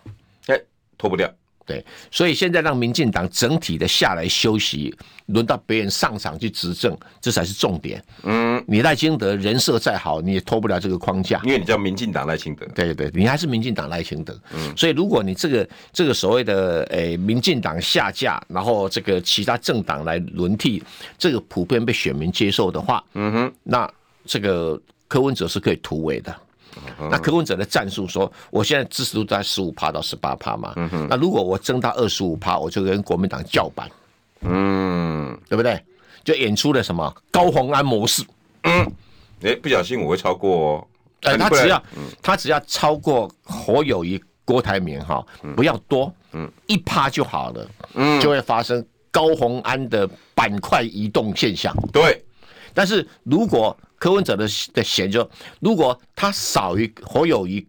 [0.45, 0.57] 哎，
[0.97, 1.29] 脱不掉。
[1.67, 8.01] 对，所以现在让民进党整体的下来休息，轮到别人上场去执政，这才是重点。
[8.23, 12.65] 嗯，你赖清德人设再好，你也脱不了这个框架，因为你叫民进党赖清德。
[12.73, 14.33] 对对，你还是民进党赖清德。
[14.53, 20.81] 嗯，所以如果你这个这个所谓的诶、欸、民进党下架，然后这个其他政党来轮替，
[21.17, 23.91] 这个普遍被选民接受的话，嗯哼，那
[24.25, 26.33] 这个柯文哲是可以突围的。
[27.09, 30.73] 那柯文哲的战术说，我现在支持度在十五趴到十八趴嘛，
[31.09, 33.89] 那如果我增到二十五趴，我就跟国民党叫板，
[34.41, 35.81] 嗯，对不对？
[36.23, 38.21] 就演出了什么高虹安模式，
[38.63, 38.85] 嗯，
[39.43, 40.85] 哎，不小心我会超过
[41.23, 41.83] 哦，他只要
[42.21, 52.21] 他只要超过侯友谊、郭台铭哈，不要多，嗯，一趴就好了，嗯，就会发生高虹安的板块移动现象，对，
[52.73, 55.29] 但是如果柯文哲的的嫌就，
[55.59, 57.67] 如果他少于侯友宜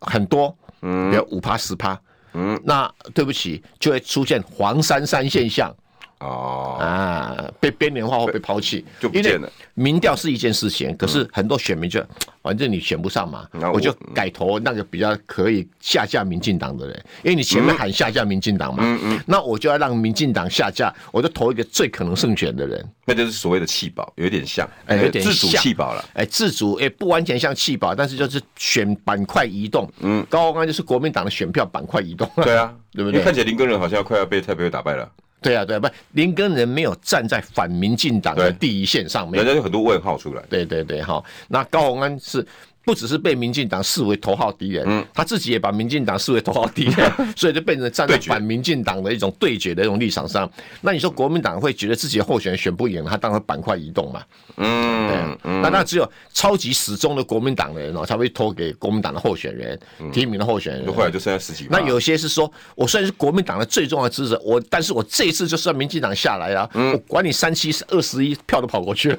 [0.00, 2.00] 很多，嗯，比如五趴十趴，
[2.34, 5.74] 嗯，那对不起，就会出现黄山山现象。
[6.20, 6.76] 哦。
[6.80, 9.50] 啊，被边缘化或被抛弃，就不见了。
[9.74, 12.04] 民调是一件事情，可是很多选民就，
[12.42, 33.22] 反正你选不上嘛，我就改投那个比较可以下架民进党的人，因为你前面喊下架民进党嘛，嗯嗯，那我就要让民进党下架，我就投一个最可能胜选的人，那就是所谓的弃保，有点像，哎，有点自主弃保了，哎，自主，哎，不完全像弃保，但是就是选板块移动，嗯，高虹安就是国民党的选票板块移动，对啊， 对不对？
[33.22, 35.08] 看起来林根仁好像快要被蔡培慧打败了。
[35.40, 40.42] 对啊，对啊，不，林根人没有站在反民进党的第一线上面，人家有很多问号出来。
[40.48, 42.46] 对对对，哈，那高鸿安是。
[42.88, 50.50] 不只是被民进党视为头号敌人，嗯，他自己也把民进党视为头号敌人， 所以就变成站在反民进党的一种对决的一种立场上。
[50.80, 54.22] 那你说国民党会觉得自己的候选人选不赢，他当然板块移动嘛，
[54.56, 59.78] 嗯，对，那那只有超级死忠的国民党的人哦，才会投给国民党的候选人，
[60.10, 60.90] 提名的候选人。
[60.90, 61.66] 后来就剩下十几。
[61.68, 69.18] 那有些是说，我虽然是国民党的最重要的支持者，我但是我这一次就算民进党下来啊，我管你三七二十一票都跑过去了。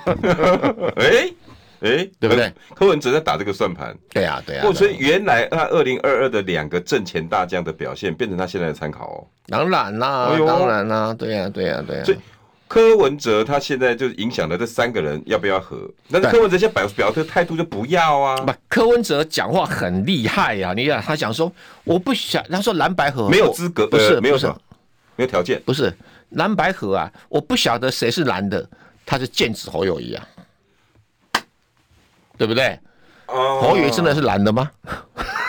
[0.97, 1.31] 哎。
[1.81, 2.51] 哎，对不对？
[2.75, 4.71] 柯文哲在打这个算盘，对呀，对呀。
[4.73, 9.27] 所以原来他二零二二的两个阵前大将的表现，变成他现在的参考哦。
[9.47, 12.03] 当然啦，当然啦，对呀，对呀，对呀。
[12.03, 12.17] 所以
[12.67, 15.89] 柯文哲他现在就影响了这三个人要不要和。
[16.11, 18.35] 但是柯文哲现在表表这态度就不要啊。
[18.41, 20.73] 不，柯文哲讲话很厉害呀。
[20.75, 21.51] 你看他讲说，
[21.83, 24.55] 我不想，他说蓝白合没有资格，不是没有什么，
[25.15, 25.91] 没有条件，不是
[26.31, 27.11] 蓝白合啊。
[27.29, 28.67] 我不晓得谁是蓝的，
[29.05, 30.27] 他是剑指侯友宜啊。
[32.39, 32.79] 对不对？
[33.27, 34.71] 侯友宜真的是蓝的吗？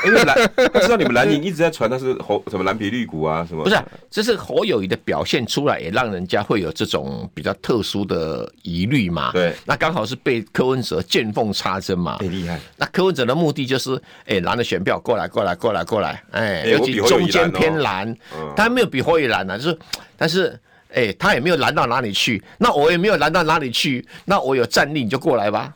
[0.04, 0.36] 因为蓝，
[0.72, 3.64] 他知道你们蓝营一直在传他是侯什么蓝皮绿骨啊什么？
[3.64, 3.78] 不是，
[4.10, 9.30] 这是侯友宜的表现出来，也让人家会有这种比较特殊的疑虑嘛。
[9.32, 12.18] 对，那刚好是被柯文哲见缝插针嘛。
[12.18, 12.58] 很厉害。
[12.76, 18.14] 那柯文哲的目的就是，哎，蓝的选票过来，过来，过来，过来，哎，尤其中间偏蓝，
[18.56, 19.78] 他还没有比侯友宜蓝呢，就是，
[20.18, 20.58] 但是，
[20.92, 25.72] 哎，他也没有蓝到哪里去，那我也没有蓝到哪里去，那我有战力你就过来吧。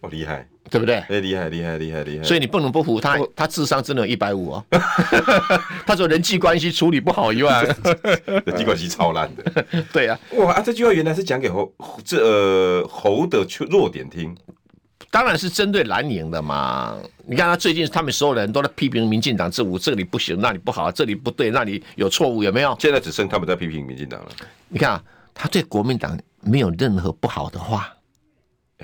[0.00, 0.96] 哦，厉害，对不对？
[0.96, 2.22] 哎，厉害，厉害，厉害，厉害！
[2.22, 4.64] 所以你不能不服他，他智商真的有一百五哦。
[5.84, 7.64] 他说人际关系处理不好以外，
[8.46, 9.64] 人际关系超烂的。
[9.92, 10.62] 对啊，哇啊！
[10.64, 11.72] 这句话原来是讲给侯
[12.04, 14.36] 这呃侯的弱点听，
[15.10, 16.96] 当然是针对蓝营的嘛。
[17.26, 22.76] 你看他最近他们所有人都在批评民进党政府，这里不行，那里不好，这里不对，那里有错误，有没有？
[22.78, 24.28] 现在只剩他们在批评民进党了。
[24.68, 25.02] 你看啊，
[25.34, 27.92] 他对国民党没有任何不好的话。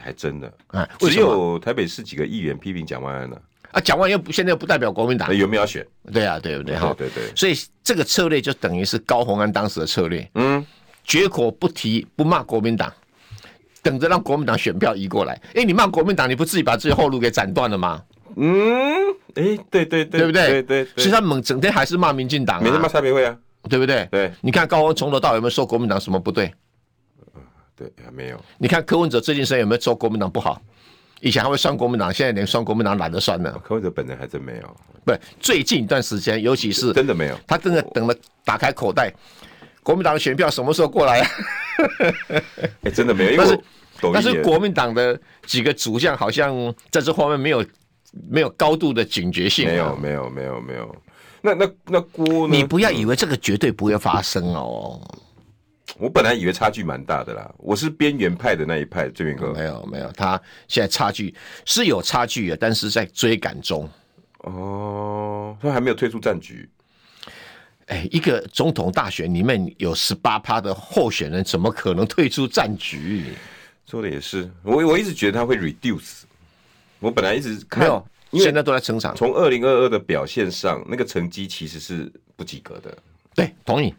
[0.01, 3.37] 还真的啊，只有台北市几个议员批评蒋万安呢。
[3.73, 5.85] 啊，蒋万安又不现在又不代表国民党，有没有要选？
[6.13, 6.77] 对啊，对不对？
[6.77, 7.25] 哈，对对。
[7.35, 10.29] 所以这个策略就等于是高鸿安当时的策略。
[10.35, 10.65] 嗯，
[11.05, 12.93] 绝口不提不骂国民党，
[13.83, 15.41] 等着让国民党选票移过来。
[15.55, 18.03] 哎，你骂国民党，你不自己把自己后路给斩断了吗？
[18.37, 18.95] 嗯，
[19.35, 20.63] 哎，对对对，对不对？
[20.63, 20.85] 对对。
[20.97, 23.37] 所以他猛整天还是骂民进党，每天骂蔡培慧啊，
[23.69, 24.07] 对不对？
[24.11, 24.33] 对。
[24.41, 26.53] 你看高鸿从头到尾有没有说国民党什么不对？
[27.77, 28.41] 对，还没有。
[28.59, 30.61] 你看柯文哲最近时有没有说国民党不好？
[31.21, 33.59] 以前还会算国民党，现在连算国民党懒得算了。
[33.65, 34.77] 柯文哲本人还真没有。
[35.07, 37.39] 不，最近一段时间，尤其是真的没有。
[37.47, 39.11] 他真的等了，打开口袋，
[39.83, 41.29] 国民党的选票什么时候过来啊？
[42.83, 43.39] 哎，真的没有。
[43.39, 43.61] 但是
[44.13, 46.55] 但是国民党的几个主将好像
[46.91, 47.65] 在这方面没有
[48.29, 49.67] 没有高度的警觉性。
[49.67, 50.95] 没有，没有，没有，没有。
[51.41, 55.01] 那那那郭，你不要以为这个绝对不会发生哦。
[55.99, 59.53] 我本来以为差距蛮大的啦，我是边缘派的那一派，这边哥。
[59.53, 63.89] 没有没有，他现在差距是有差距的，但是在追赶中。
[64.39, 66.69] 哦，他还没有退出战局。
[67.87, 73.35] 哎，一个总统大选里面有十八趴的候选人，怎么可能退出战局？
[73.87, 76.23] 说的也是，我我一直觉得他会 reduce。
[76.99, 77.87] 我本来一直看，
[78.31, 79.15] 因为现在都在成长。
[79.15, 82.97] 从二零二二的表现上，那个成绩其实是不及格的。
[83.35, 83.93] 对，同意。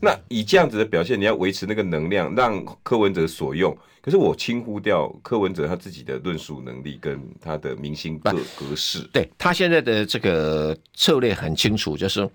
[0.00, 3.76] 那以这样子的表现，你要维持那个能量，让柯文哲所用。
[4.00, 9.00] 可是我轻忽掉柯文哲他自己的论述能力跟他的明星格格式。
[9.12, 12.26] 对，他现在的这个策略很清楚，就是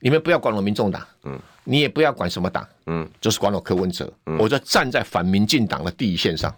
[0.00, 6.52] 你们不要管我民众党，嗯，你也不要管什么党，嗯，就是管我柯文哲，嗯，我就站在反民进党的第一线上，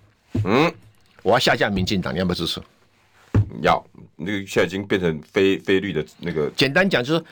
[0.44, 0.72] 嗯，
[1.22, 2.62] 我要下架民进党，你要不要支持？
[3.60, 3.84] 要，
[4.16, 6.48] 那个现在已经变成非非绿的那个。
[6.50, 7.24] 简单讲就是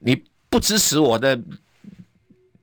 [0.00, 0.20] 你。
[0.50, 1.38] 不支持我的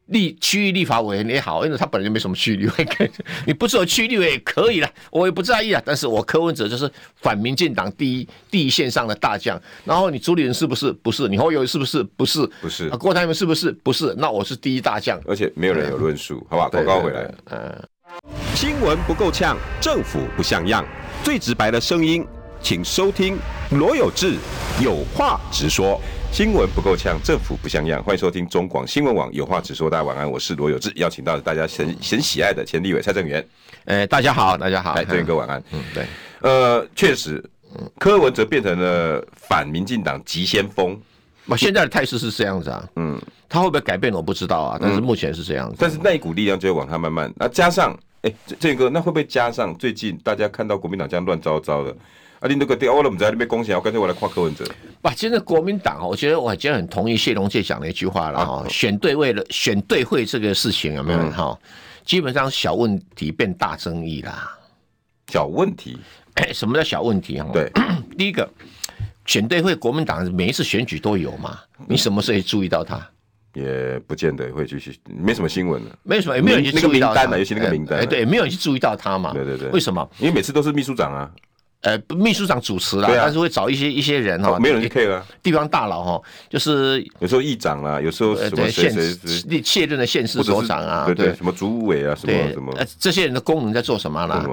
[0.07, 3.11] 立区域立法委员也好，因为他本来就没什么区域立委，
[3.47, 5.81] 你不支持区域立委也可以了，我也不在意啊。
[5.83, 9.59] 但是我柯文哲就是反民进党第一第一线上的大将。
[9.83, 10.91] 然后你朱立伦是不是？
[10.91, 11.27] 不是。
[11.27, 12.03] 你侯友宜是不是？
[12.15, 12.45] 不是。
[12.61, 12.89] 不是。
[12.91, 13.71] 郭台铭是不是？
[13.71, 14.13] 不是。
[14.17, 15.19] 那我是第一大将。
[15.27, 16.69] 而且没有人有论述，好吧？
[16.69, 17.33] 广告回来。
[17.45, 17.83] 嗯。
[18.53, 20.85] 新闻不够呛，政府不像样，
[21.23, 22.25] 最直白的声音，
[22.65, 23.37] 请收听
[23.69, 24.37] 罗有志
[24.81, 26.01] 有话直说。
[26.31, 28.03] 新闻不够呛，政府不像样。
[28.03, 29.87] 欢迎收听中广新闻网，有话直说。
[29.87, 33.47] 大家晚安，我是罗有志，邀请到大家很很喜爱的前立委蔡正元。
[33.85, 35.63] 哎、欸，大家好，大家好，来，正元哥晚安。
[35.73, 36.07] 嗯，对，
[36.41, 37.39] 呃，确实，
[37.99, 40.99] 柯文哲变成了反民进党急先锋。
[41.45, 45.75] 那现在的态势是这样子啊，嗯，他会不会改变我不知道啊，但是目前是这样子。
[45.77, 51.95] 但是那一股力量就会往他慢慢，那加上，哎、欸，正元哥，那会不会加上最近大家看到国民党这样乱糟糟的？
[52.45, 54.63] 啊，你那个我都不知道你被攻击，我干脆我来夸柯文哲。
[55.01, 61.57] 哇，其实国民党，我觉得我今天很同意谢龙介讲的一句话了哈，选对位了，选对会这个事情有没有哈？
[62.05, 64.55] 基本上小问题变大争议啦。
[65.29, 65.97] 小问题？
[66.35, 67.41] 哎，什么叫小问题？
[67.41, 67.71] 哈，对，
[68.15, 68.47] 第一个
[69.25, 73.03] 选对会，国民党每一次选举都有嘛，你什么时候注意到他？
[73.53, 79.33] 也不见得会继续，没什么新闻了，没什么，也没有人去注意到那个名单嘛，尤其那个名单，哎，对，没有人去注意到他嘛？
[79.33, 80.07] 对对对，为什么？
[80.19, 81.31] 因为每次都是秘书长啊。
[81.85, 85.23] 呃，秘书长主持啦，但是会找一些一些人哈，没有人去 care 啊。
[85.43, 94.43] 地方大佬哈，就是有时候议长啦，有时候什么县县卸任的县市所长啊，对对，什么主委啊，什么什么，这些人的功能在做什么啦？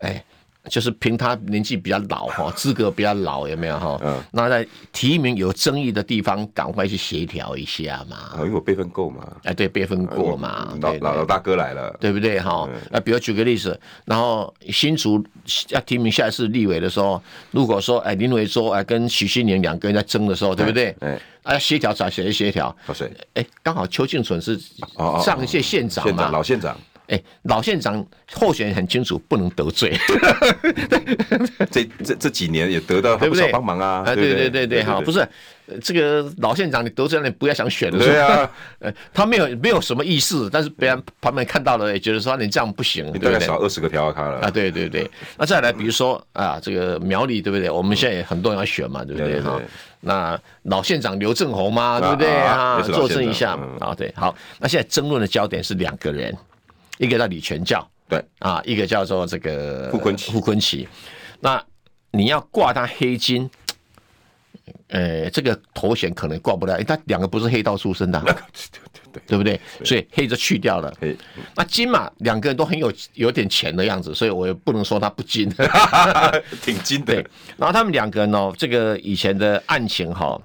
[0.00, 0.22] 哎。
[0.70, 4.00] 就是凭他年纪比较老哈， 资格比较老有没有哈？
[4.02, 4.18] 嗯。
[4.32, 8.30] 那在提名有争议的地方，赶快去协调一下嘛。
[8.38, 9.26] 因为我辈分够嘛。
[9.42, 10.74] 哎，对，辈分过嘛。
[10.80, 12.68] 老老老大哥来了，对不对哈？
[12.90, 15.22] 那比如举个例子，然后新竹
[15.68, 20.96] 要提名下一次立委的时候，如果说哎林伟洲哎跟许新年两个人在争的时候，对不对？
[21.00, 21.20] 哎。
[21.44, 22.74] 哎，协调找谁协调？
[22.88, 23.12] 找谁？
[23.34, 24.58] 哎，刚好邱庆存是
[25.22, 26.74] 上一届县长嘛，老县长。
[27.08, 29.94] 哎，老县长候选人很清楚，不能得罪。
[31.70, 34.02] 这这这几年也得到不少帮忙啊。
[34.06, 35.26] 啊，对对对对，好，不是
[35.82, 37.98] 这个老县长，你得罪了，你不要想选了。
[37.98, 38.50] 对啊，
[39.12, 44.40] 他没有没有什么意思，但是别人旁边看到了，也觉得说你这样不行，你大概少二十个条卡了。
[44.40, 45.10] 啊，对对对。
[45.36, 47.68] 那再来，比如说啊，这个苗栗对不对？
[47.68, 49.40] 我们现在也很多人要选嘛，对不对？
[49.42, 49.60] 哈，
[50.00, 52.80] 那老县长刘正鸿嘛，对不对啊？
[52.80, 54.34] 作证一下啊，对，好。
[54.58, 56.34] 那现在争论的焦点是两个人。
[56.98, 60.88] 一个叫李全教，对啊，一个叫做这个傅坤奇，傅坤奇。
[61.40, 61.62] 那
[62.12, 63.50] 你要挂他黑金，
[64.88, 68.38] 呃，这个头衔可能挂不了，他两个不是黑道出身的， 对对
[69.12, 69.60] 对，对不对？
[69.84, 70.92] 所以黑就去掉了。
[71.56, 75.48] 那金嘛，两个人都很有有点钱的样子，所以我也不能说他不金，
[76.62, 77.14] 挺金的。
[77.56, 80.40] 然后他们两个人呢，这个以前的案情哈。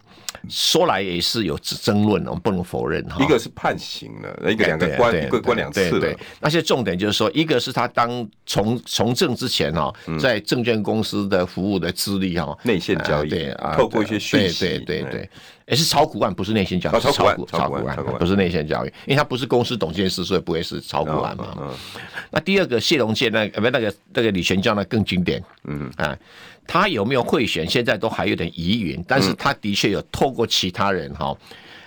[0.48, 3.24] 说来也是有争论，我们不能否认哈。
[3.24, 6.16] 一个是判刑了，一个两个关，一个关两次了。
[6.40, 15.30] 那些重点就是说，一个是他当从从政之前哈，在证券公司的服务的资历哈，内线交易，对啊，透过一些讯息，对对对，
[15.68, 21.74] 也是炒股案，不是内线交易，炒股炒股案，不是内线交易，因为他不是公司董监事，所以不会是炒股案嘛。
[22.32, 26.18] 那第二个谢龙介那不那个那个李全教呢更经典，嗯啊。
[26.72, 27.68] 他有没有贿选？
[27.68, 31.36] 现在都还有点疑云，但是他的确有透过其他人哈，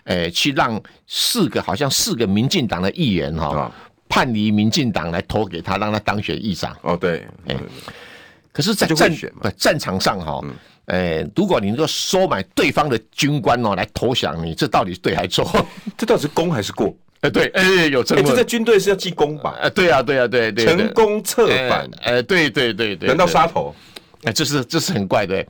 [0.07, 3.71] 诶，去让四个好像四个民进党的议员哈
[4.09, 6.77] 叛离民进党来投给他，让他当选议长。
[6.83, 7.55] 哦，对，哎，
[8.53, 9.09] 可是，在战
[9.40, 10.45] 不战场上哈，
[10.87, 15.64] 诶，如果你能够收买对方的军官哦来投降你，这到底是对还是错？
[15.97, 16.92] 这到底是功还是过？
[17.21, 18.23] 哎，对，哎，有这个。
[18.25, 19.55] 这在军队是要记功吧？
[19.62, 23.72] 哎，对啊，对啊，对对，成功策反，哎，对对对对，难道杀头？
[24.25, 25.45] 哎，这是这是很怪的。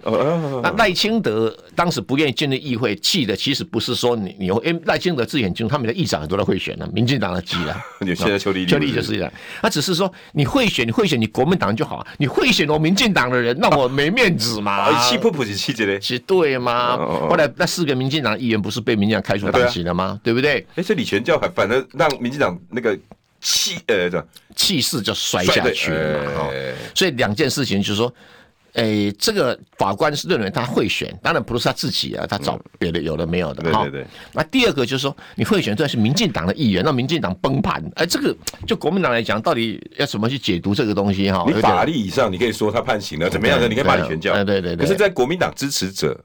[0.62, 7.76] 那赖清德当时不愿意进入议会，气的其实不是说你你，因为赖清德自己很清楚，他们的议长很多都会选的，民进党的急了。
[8.00, 9.32] 你现在邱丽丽，邱丽就是这样。
[9.60, 12.06] 他只是说你会选，你会选，你国民党就好。
[12.16, 14.90] 你会选我民进党的人，那我没面子嘛？
[15.02, 16.96] 气不不是气着嘞，是对吗？
[17.28, 20.18] 后来那四个民进党议员不是被民进党开除党籍了吗？
[20.22, 20.66] 对不对？
[20.76, 22.98] 哎，这李全教还反而让民进党那个。
[23.44, 24.08] 气呃
[24.54, 26.48] 气势就摔下去了嘛，
[26.94, 28.14] 所以两件事情就是说，
[28.74, 33.82] 诶，这个法官是认为他会选，当然不是他自己啊，他找别的有的没有的哈。
[33.82, 34.06] 对对对。
[34.32, 38.34] 那第二个就是说，你会选，这是民进党的议员，那民进党崩盘，哎，这个
[38.66, 41.44] 就国民党来讲，到底要怎么去解读这个东西哈？
[41.46, 43.68] 你法律以上，你可以说他判刑了，怎么样的？
[43.68, 44.76] 你可以骂李全教，对对对。
[44.76, 46.18] 可是，在国民党支持者，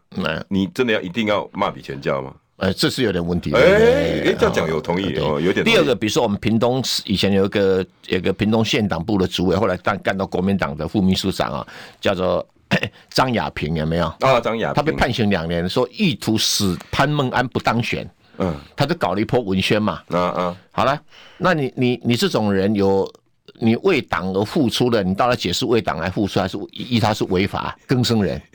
[0.47, 2.33] 你真的要一定要骂李全教吗？
[2.57, 3.53] 呃，这是有点问题。
[3.53, 5.63] 哎哎，这样讲有同意哦，有点。
[5.63, 11.67] 第二个，比如说我们屏东以前有一个有一个屏东县党部的主委，后来干干到国民党的副秘书长啊，
[12.01, 12.45] 叫做
[13.09, 14.07] 张亚平，有没有？
[14.21, 18.09] 啊，张亚平，他被判刑两年，说意图使潘孟安不当选。
[18.39, 20.01] 嗯，他就搞了一波文宣嘛。
[20.09, 20.99] 嗯嗯，好了，
[21.37, 23.07] 那你你你这种人有
[23.59, 28.41] 你为党而付出的，你到底解释为党来付出，还是依他是违法更生人？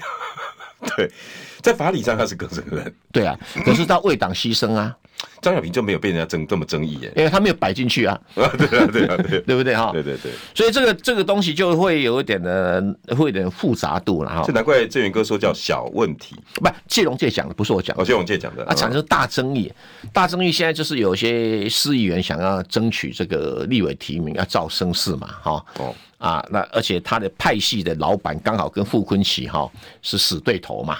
[0.96, 1.10] 对。
[1.60, 4.96] 在法理上他是更生人，对啊，可是他为党牺牲啊。
[5.40, 8.18] 张小平就没有被人家争这么争议耶，因为他没有摆进去啊。
[8.36, 9.90] 啊，对啊，对啊，对， 对不对哈？
[9.92, 10.30] 对对对。
[10.54, 12.82] 所以这个这个东西就会有一点的，
[13.16, 14.42] 会有点复杂度了哈。
[14.46, 19.72] 这难怪郑源哥说叫小问题，不，谢龙介讲的不是我讲的，哦，谢龙介讲的啊，产生大争议，
[20.12, 25.64] 大争议现在就是有些市议员想要争取这个立委提名，要造声势嘛，哈。
[25.78, 25.94] 哦。
[26.18, 29.68] 啊，那而且他的派系的老板刚好跟傅昆奇哈
[30.02, 30.98] 是死对头嘛。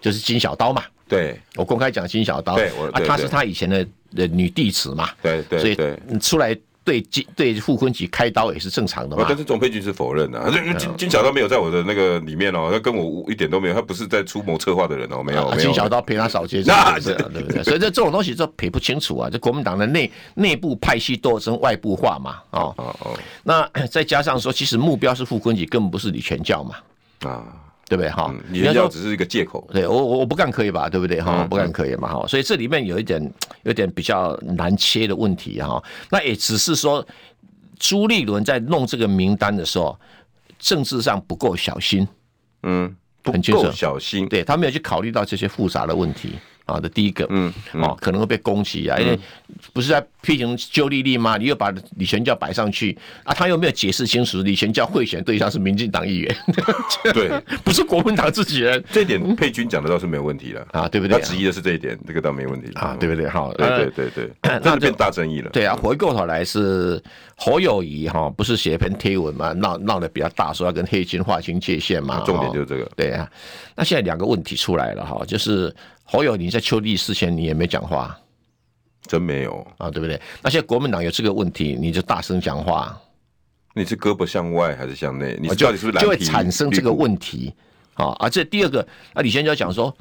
[0.00, 0.84] 就是金小刀嘛，
[1.14, 9.24] 对，我公开讲金小刀，对，啊，她是他以前的的女弟子嘛，对对，所以出来对金对傅昆萁开刀也是正常的嘛。
[9.26, 10.38] 但是总佩君是否认的，
[10.78, 15.54] 金金小刀没有在我的那个里面哦，他跟我一点都没有，他不是在出谋策划的人哦，没有。
[15.56, 17.62] 金小刀陪他扫街，那对不对？
[17.62, 22.74] 所以这这种东西就赔不清楚啊，这国民党的内内部派系斗争外部化嘛，哦。
[22.76, 26.76] 哦哦，那再加上说，其实目标是傅昆萁，根本不是李全教嘛，
[27.30, 27.44] 啊。
[27.88, 28.34] 对不对哈？
[28.48, 29.68] 你人家只是一个借口。
[29.72, 30.88] 对我我我不干可以吧？
[30.88, 31.40] 对不对哈？
[31.42, 32.26] 我不干可以嘛哈？
[32.26, 33.20] 所以这里面有一点
[33.62, 35.82] 有一点比较难切的问题哈。
[36.10, 37.06] 那也只是说
[37.78, 39.98] 朱立伦在弄这个名单的时候，
[40.58, 42.06] 政治上不够小心。
[42.62, 44.28] 嗯，不够小心。
[44.28, 46.34] 对他没有去考虑到这些复杂的问题。
[46.66, 49.20] 啊，这第一个，嗯，哦，可能会被攻击啊，因为
[49.72, 51.36] 不是在批评邱丽丽吗？
[51.36, 56.36] 你又把李全教摆上去啊，他又没有解释清楚，李全教贿选对象是民进党议员，
[57.12, 57.30] 对，
[57.64, 61.18] 不是国民党自己人，这一点佩君讲的倒是没有问题了啊，对不对？
[61.18, 63.28] 他质疑的是这一点，这个倒没问题啊，对不对？
[63.28, 64.30] 好，对对对对，
[64.62, 65.50] 那变大争议了。
[65.50, 67.02] 对啊，回过头来是
[67.36, 72.90] 侯友宜哈，不是写一篇贴文嘛，闹闹得比较大，说要跟黑金划清界限嘛，重点就是这个。
[72.96, 73.28] 对啊，
[73.74, 75.74] 那现在两个问题出来了哈，就是。
[76.06, 78.14] 侯友宜在邱丽事前你也没讲话，
[79.06, 80.20] 真没有啊，对不对？
[80.42, 82.98] 那现在国民党有这个问题，你就大声讲话。
[83.74, 85.36] 你是胳膊向外还是向内？
[85.40, 87.52] 你到底是不是就会产生这个问题
[87.94, 88.16] 啊？
[88.18, 89.94] 而这第二个，那李先就讲说。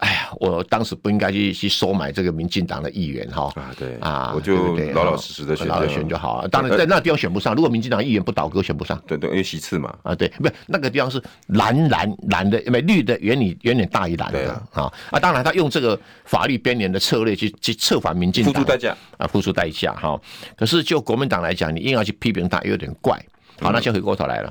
[0.00, 6.48] 哎呀，我当时不应该去去收买这个民进党的议员哈啊，对啊，我就老老实实的选，老老选就好了。
[6.48, 8.98] 当然在那地方选不上，如果民进党议员不倒戈，选不上。
[9.06, 15.20] 对对，因为席次嘛啊，对，不是那个地方是蓝蓝蓝的，因为绿的远远远远大于蓝的啊啊！
[15.20, 20.18] 当然他用这个法律边缘的策略去去策反民进党，付出代价啊，付出代价哈。
[20.56, 23.22] 可是就国民党来讲，你硬要去批评他，有点怪。
[23.60, 24.50] 好，那先回过头来了。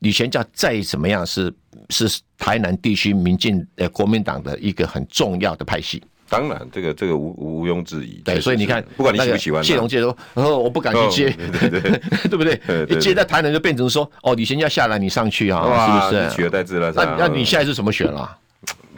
[0.00, 1.52] 李全教再怎么样是
[1.90, 8.20] 是台南地区民进呃国民党的一个很重要的派系，当然这个这个无毋庸置疑。
[8.24, 11.80] 对，所以你看，不管你喜不喜欢，谢龙介说，然后我不敢去接，对对
[12.28, 12.60] 对不对？
[12.88, 16.30] 一接在台南就变成说，哦，李全教下来你上去啊，是不是？
[16.36, 16.92] 取而代之了。
[16.94, 18.38] 那那你现在是怎么选了？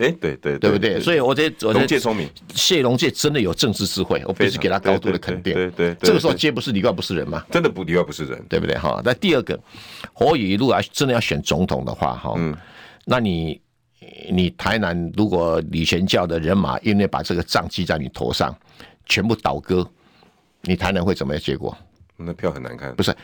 [0.00, 0.98] 哎，对对对不对？
[1.00, 5.52] 所以我觉得，龙介聪明，谢龙介真的有政治智慧，我必须给他高度的肯定。
[5.52, 7.44] 对对，这个时候接不是里外不是人吗？
[7.50, 8.76] 真的不里外不是人，对不对？
[8.78, 9.58] 哈，那第二个，
[10.12, 12.56] 侯友宜如果要真的要选总统的话，哈，嗯，
[13.04, 13.60] 那你
[14.30, 18.56] 你台南如果李全教的人马因为把这个账记在你头上，
[19.06, 19.86] 全部倒戈，
[20.62, 21.76] 你台南会怎么样结果？
[22.22, 22.94] 那票很难看。
[22.94, 23.14] 不是，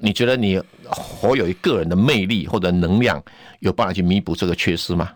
[0.00, 0.58] 你觉得你
[0.88, 3.22] 侯友一个人的魅力或者能量
[3.58, 5.10] 有办法去弥补这个缺失吗？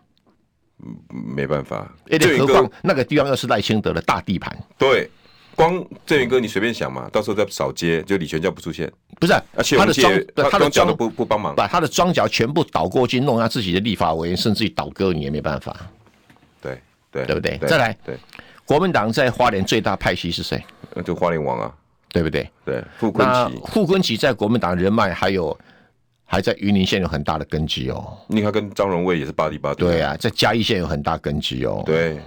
[1.34, 1.90] 没办法，
[2.38, 4.54] 何况那个地方又是赖清德的大地盘。
[4.76, 5.08] 对，
[5.54, 9.32] 光郑源哥，你随便想嘛，到时候再扫街，就李全教不出现，不是？
[9.54, 10.12] 而且他的庄，
[10.50, 15.74] 他的庄不不帮忙，把他的庄脚全部倒过去，弄他自己的立法委员，甚至于倒戈，你也没办法。
[16.60, 16.78] 对
[17.10, 17.56] 对，对不对？
[17.68, 18.18] 再来，对，
[18.66, 20.62] 国民党在花莲最大派系是谁？
[20.92, 21.72] 那就花莲王啊，
[22.10, 22.50] 对不对？
[22.64, 25.56] 对，傅昆萁，傅昆萁在国民党人脉还有。
[26.34, 28.18] 还在云林县有很大的根基哦。
[28.26, 30.02] 你看，跟张荣味也是八里八对。
[30.02, 31.80] 啊，在嘉义县有很大根基哦。
[31.86, 32.18] 对，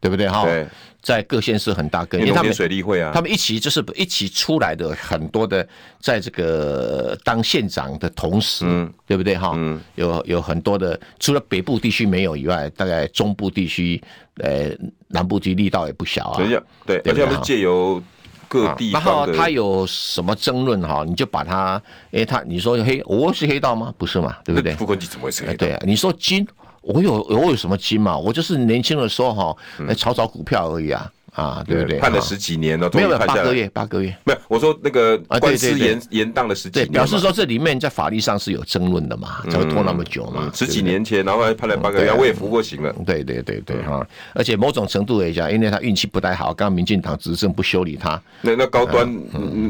[0.00, 0.44] 对不对哈？
[0.44, 0.64] 对，
[1.02, 2.28] 在各县市很大根基。
[2.28, 5.66] 因为他们水利会啊，他们一起就是一起出来的很多的，
[6.00, 9.52] 在这个当县长的同时，嗯，对不对哈？
[9.56, 14.00] 嗯，有有很多的，除了北部地区没有以外，大概中部地区，
[14.36, 14.70] 呃，
[15.08, 16.38] 南部地区力道也不小啊。
[16.38, 18.00] 等一下，对，而且他们借由。
[18.48, 21.04] 各地，然后他有什么争论哈？
[21.06, 21.80] 你就把他，
[22.12, 23.92] 哎，他你说黑，我是黑道吗？
[23.98, 24.74] 不是嘛，对不对？
[24.74, 25.66] 不过你怎么会是黑道？
[25.66, 26.46] 对啊，你说金，
[26.82, 28.16] 我有我有什么金嘛？
[28.16, 31.10] 我就是年轻的时候哈，来炒炒股票而已啊。
[31.36, 31.98] 啊，对不对？
[31.98, 34.16] 判了十几年了，没有八个月，八个月。
[34.24, 40.50] 没有，我说那个官司延延宕了十几年，表示说这里面在法律上是有争论的嘛，才会拖那么久嘛。
[40.54, 42.90] 十几年前，然后还判了八个月，我也服过刑了。
[43.04, 49.06] 对对对对哈，而且某种程度来讲，因为他运气不太好，刚刚民进党执政不修理他，那那高端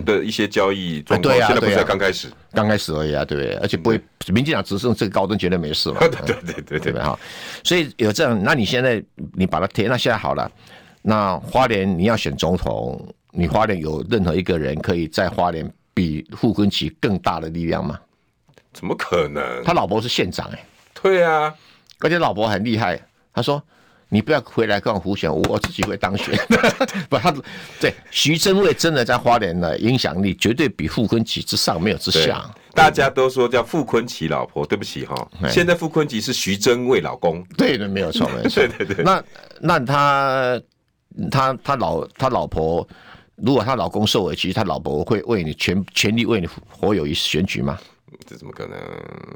[0.05, 3.55] 的一些交易状况，现在不是才刚开始，刚开始而已啊，对不对？
[3.57, 5.99] 而且不会，民进党执政这个高端绝对没事了。
[6.07, 7.19] 对对对对对哈，
[7.65, 9.03] 所以有这样，那你现在
[9.35, 10.49] 你把它贴，那现在好了。
[11.09, 13.01] 那花莲你要选总统，
[13.31, 17.97] 你花莲有任何一个人可以在花莲比傅昆萁更大的力量吗？
[18.73, 19.63] 怎么可能？
[19.63, 20.65] 他老婆是县长哎、欸。
[21.01, 21.55] 对啊，
[22.01, 23.01] 而且老婆很厉害。
[23.33, 23.63] 他说
[24.11, 26.37] ：“你不要回来跟我胡选，我自己会当选。
[27.09, 27.33] ”不，他
[27.81, 32.51] 对徐榛蔚真的在花莲的影响力绝对比傅昆萁之上没有之下。
[32.75, 37.45] 大家都说叫傅昆萁老婆，对不起哈，现在傅昆萁是徐榛蔚老公。
[37.57, 38.67] 对的，没有错，没错。
[38.77, 39.05] 对对对。
[39.05, 39.23] 那
[39.61, 40.61] 那他。
[41.31, 42.87] 他他老他老婆，
[43.37, 47.79] 如果他老公受委屈，他老婆会为你全全力为你活友宜选举吗？
[48.27, 48.79] 这怎么可能？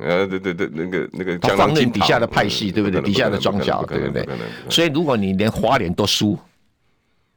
[0.01, 3.01] 呃，对对对，那个那个，他放任底下的派系，对不对？
[3.03, 4.27] 底下的庄脚，对不对？
[4.69, 6.39] 所以如果你连花莲都输，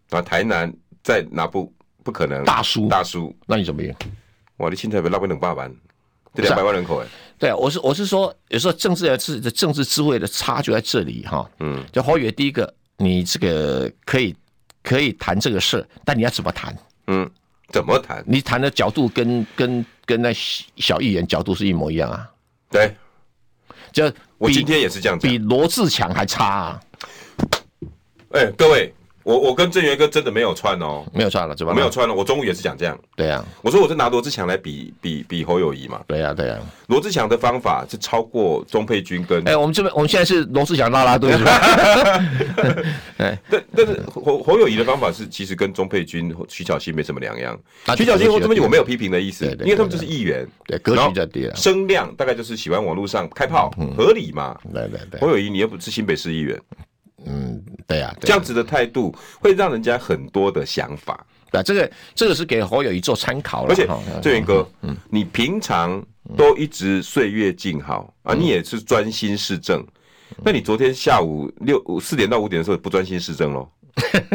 [0.09, 0.71] 啊，台南
[1.03, 1.71] 在哪不
[2.03, 3.35] 不可能大输大输？
[3.45, 3.93] 那你怎么赢？
[4.57, 5.73] 哇，你现在被拉回两百万，
[6.33, 7.07] 这两百万人口哎。
[7.37, 11.49] 对啊，我是我是说，有时候政治的智政治智慧的差就在这里哈。
[11.59, 12.73] 嗯，就侯友宜第一个。
[12.97, 14.35] 你这个可以
[14.81, 16.77] 可以谈这个事，但你要怎么谈？
[17.07, 17.29] 嗯，
[17.69, 18.23] 怎么谈？
[18.25, 22.29] 你谈的角度跟跟跟那小议员角度是一模一样啊？
[22.69, 22.95] 对，
[23.91, 26.81] 就我今天也是这样讲，比罗志强还差啊！
[28.31, 28.93] 哎，各位。
[29.23, 31.73] 我我跟郑源哥真的没有串哦，没有串了，是吧？
[31.73, 32.13] 没有串了。
[32.13, 32.97] 我中午也是讲这样。
[33.15, 36.01] 对呀，我说我是拿罗志强来比比比侯友谊嘛。
[36.07, 36.59] 对呀，对呀。
[36.87, 41.51] 罗志强的方法是超过钟佩君跟哎，我们这边我们现在是罗志祥拉拉队是吧？
[43.17, 47.57] 哎，但但是侯侯友谊的方法是其实跟钟佩君、徐巧芯没什么两样。
[47.95, 54.57] 徐巧芯、我这边我没有批评的意思，因为他们就是议员，对格局在低了，声量大概就是喜欢网络上开炮，合理嘛？
[54.73, 55.21] 对对对。
[55.21, 56.59] 侯友谊你又不是新北市议员。
[57.25, 61.25] 嗯，对呀、啊，这样子的态度会让人家很多的想法。
[61.51, 63.69] 对、啊，这个这个是给侯友宜做参考了。
[63.69, 63.87] 而且，
[64.21, 66.03] 郑源哥，嗯，你平常
[66.35, 69.79] 都一直岁月静好、嗯、啊，你也是专心市政。
[69.79, 73.69] 嗯、那你昨天下午六四点到五点的时候不专心市政喽？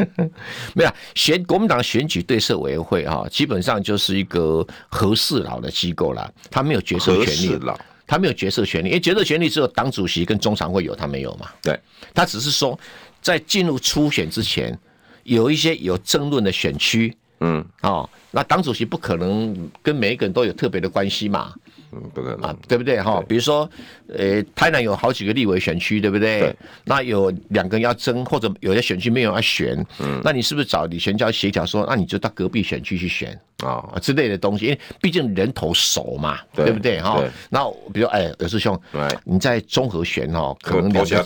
[0.74, 7.60] 没有选国民党选举对策委员会哈，基本上就是一个核四老的机构啦，他没有决策权利。
[8.08, 11.50] 他没有决策权利，因为决策权利只有党主席跟中常会有，他没有嘛？
[11.62, 11.78] 对，
[12.14, 12.76] 他只是说，
[13.20, 14.76] 在进入初选之前，
[15.24, 21.54] 有一些有争论的选区，嗯，哦，那党主席不可能跟每一个人都有特别的关系嘛。
[21.92, 23.22] 嗯，不可能啊，对不对哈？
[23.26, 23.68] 比如说，
[24.08, 26.54] 呃，台南有好几个立委选区，对不对？
[26.84, 34.66] 那有两个人要争，或者有些选区没有要选，嗯，那你是不是找李全教协调说，那你就到隔壁选区去选啊之类的东西？
[34.66, 37.22] 因为毕竟人头熟嘛，对不对哈？
[37.48, 38.78] 那比如哎，有师兄，
[39.24, 41.18] 你在中和选哈，可能两个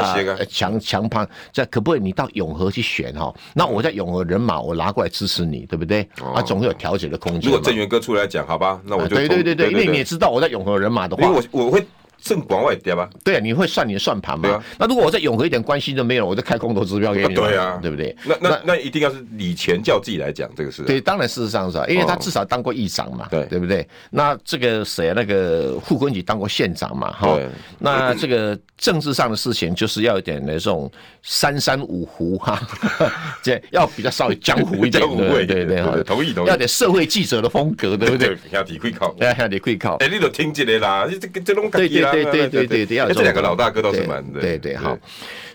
[0.00, 3.34] 啊强强旁，在可不可以你到永和去选哈？
[3.54, 6.08] 那我在永和人马我拿过来支持你，对不对？
[6.34, 7.50] 啊，总会有调解的空间。
[7.50, 9.97] 如果郑源哥出来讲，好吧，那我就对对对对，因为你。
[9.98, 11.84] 也知道我在永和人马的话，我我会。
[12.20, 13.08] 正广外跌吧？
[13.24, 14.62] 对啊，你会算你的算盘嘛？
[14.78, 17.34] 那如果我在永和一点关系都没有，我就开空头支票给你。
[17.34, 18.14] 对啊，对不对？
[18.24, 20.82] 那那那一定要是李前叫自己来讲这个事。
[20.82, 23.86] 对，当然事实上是啊，因为他至少当过议长嘛，对对不对？
[24.10, 27.12] 那这个谁那个傅昆萁当过县长嘛？
[27.12, 27.38] 哈，
[27.78, 30.90] 那这个政治上的事情就是要有点那种
[31.22, 32.60] 三山五湖哈，
[33.42, 36.48] 这要比较稍微江湖一点， 对对对哈，同意同意。
[36.48, 38.36] 要点社会记者的风格，对不对？
[38.50, 39.96] 要体会考，要体会考。
[39.96, 42.07] 哎，你都听起来啦，这个这种感觉。
[42.12, 44.40] 对对对对对，要这两个老大哥倒是蛮的。
[44.40, 44.96] 对对好，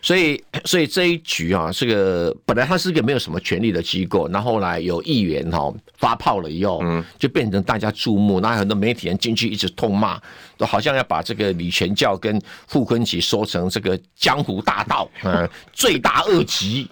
[0.01, 10.19] 所以所以这一局啊，这个本来他是一个没有什么权力的机构，然后来有议员哈发炮了以后，嗯，就变成大家注目，那很多媒体人进去一直痛骂，
[10.57, 16.87] 都好像要把这个李全教跟傅昆萁说成这个江湖大盗，嗯，罪大恶极。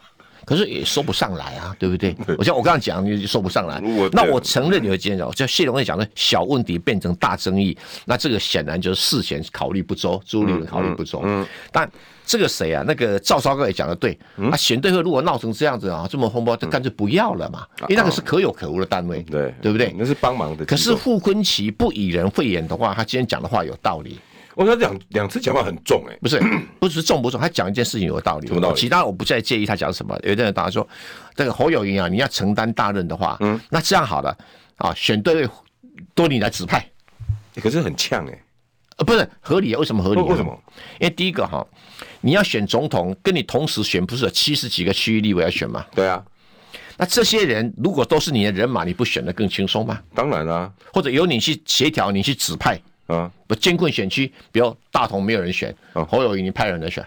[0.52, 2.14] 可是也说不上来啊，对不对？
[2.38, 3.80] 我像我刚刚讲，你说不上来。
[3.98, 11.22] 我那我承认有一件事，就谢龙介讲的小问题变成大争议，那这个显然就是事前考虑不周，朱立伦考虑不周。
[11.24, 11.90] 嗯，但
[12.26, 12.84] 这个谁啊？
[12.86, 14.20] 那个赵少康也讲的对，
[14.52, 19.96] 啊，选对会如果闹成这样子啊，这么风波，就干脆不要了嘛，因为那个是可有可无的单位，对对不对？
[19.98, 20.66] 那是帮忙的。
[20.66, 24.20] 可是傅昆萁不以人废言的话，他今天讲的话有道理。
[24.62, 26.40] 我说两两次讲话很重哎、欸，不是
[26.80, 28.80] 不是重不重，他讲一件事情有道理，什么道理？
[28.80, 30.16] 其他我不再介意他讲什么。
[30.22, 30.88] 有的人答说，
[31.36, 34.38] 这个侯友宜啊，你要承担大任的话，嗯，那这样好了
[34.78, 35.50] 啊，选对
[36.14, 36.88] 都你来指派，
[37.56, 38.44] 可是很呛哎、欸，
[38.98, 40.22] 呃，不是合理，为什么合理？
[40.22, 40.56] 为什么？
[41.00, 41.66] 因为第一个哈，
[42.20, 45.84] 你要选总统，跟你同时选，不是有七十几个区域立委要选吗？
[45.96, 46.24] 对啊，
[46.98, 50.00] 那这些人如果都是你的人马，你不选的更轻松吗？
[50.14, 52.80] 当然啦、啊，或者由你去协调，你去指派。
[53.16, 55.76] 啊，不艰困选区，比如大同没有人选，
[56.08, 57.06] 侯友宜你派人来选。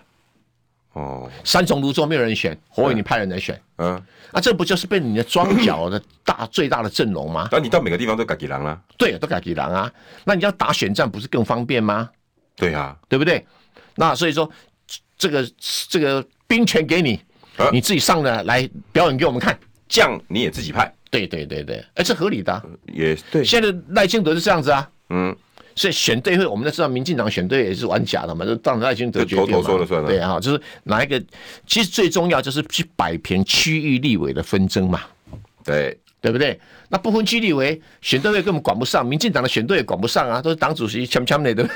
[0.92, 3.60] 哦，三重芦洲没有人选，侯友宜你派人来选。
[3.78, 4.00] 嗯，
[4.32, 7.48] 那这不就是被你的庄脚的大最大的阵容吗？
[7.50, 8.80] 那你到每个地方都改给狼了？
[8.96, 9.92] 对，都改给狼啊。
[10.24, 12.08] 那你要打选战不是更方便吗？
[12.54, 13.44] 对啊，对不对？
[13.96, 14.48] 那所以说，
[15.18, 15.50] 这个
[15.88, 17.20] 这个兵权给你，
[17.72, 19.58] 你自己上来来表演给我们看。
[19.88, 20.92] 将你也自己派。
[21.10, 22.62] 对对对对，哎，这合理的。
[22.92, 23.44] 也对。
[23.44, 24.90] 现在赖清德是这样子啊。
[25.08, 25.36] 嗯。
[25.74, 29.50] 所以选对会，我们都知道，民进党选对也是玩假的嘛，就当赖清德决定嘛。
[29.56, 30.08] 头头说了算了。
[30.08, 31.22] 对啊，就是哪一个，
[31.66, 35.02] 其实最重要就是去摆平区域立委的纷争嘛。
[35.64, 36.58] 对，对不对？
[36.94, 41.68] 那不分区立委选对会根本管不上，民进党的选对也管不上啊，都是党主席枪枪内的。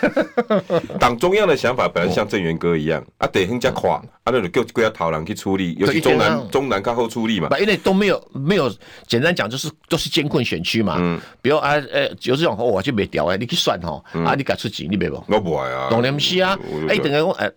[1.01, 7.49] 党中央的想法本来像郑源哥一样，啊，得很加垮，啊，那就叫归他讨人去处理，尤其中南中南靠后处理嘛。
[7.59, 8.73] 因为都没有没有，
[9.09, 10.99] 简单讲就是都是艰困选区嘛。
[11.01, 11.21] 嗯。
[11.43, 15.21] 比如啊，呃，有这种我就没调哎，你去算哈，啊，你敢出钱，你别不？
[15.27, 15.89] 我不爱啊。
[15.91, 16.57] 当然不是啊，
[16.89, 17.51] 哎，等下我哎，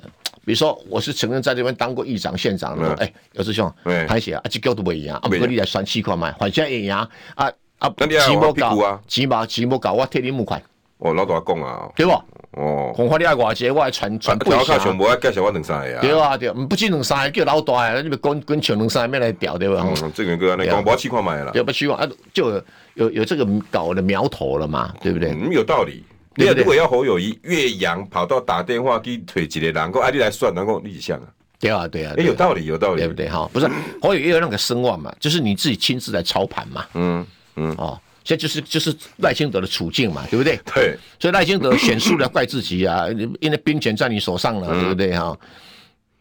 [0.44, 3.72] 比如说我是曾经在这边当过议长、县长的，哎，有师兄，
[4.08, 7.51] 拍写啊，这叫都不一样，啊，不过你来算七块嘛，反正一样啊。
[7.82, 8.54] 啊，钱无够，
[9.08, 10.62] 钱无钱无够，我替你募款。
[11.00, 12.12] 哦，老大讲啊，对不？
[12.52, 14.78] 哦，恐怕你爱偌济，我爱传传八下。
[14.78, 16.02] 全部爱介绍我两三个啊。
[16.02, 19.84] 对啊，对，不止两三个，叫老大的，你别滚滚抢两三个，咩来调对吧？
[19.84, 21.52] 嗯，这个哥，你讲不要七块买了。
[21.54, 21.72] 对不？
[21.72, 22.64] 希望啊，就有
[22.94, 25.32] 有有这个搞的苗头了嘛，对不对？
[25.32, 26.04] 嗯，有道理。
[26.36, 31.26] 你如果要侯友谊岳阳跑到打电话给推几个人，然后爱你来算，然后立项啊。
[31.60, 32.14] 对啊，对啊。
[32.18, 33.28] 哎，有道理，有道理，对不对？
[33.28, 33.68] 哈，不是
[34.02, 36.86] 侯友谊有那个声望嘛，就是你自己亲自来操盘嘛。
[36.94, 37.26] 嗯
[37.56, 38.00] 嗯哦。
[38.24, 40.60] 现在就是就是赖清德的处境嘛，对不对？
[40.76, 43.08] 对，所以赖清德选输了怪自己啊，
[43.40, 45.36] 因为兵权在你手上了，对不对哈？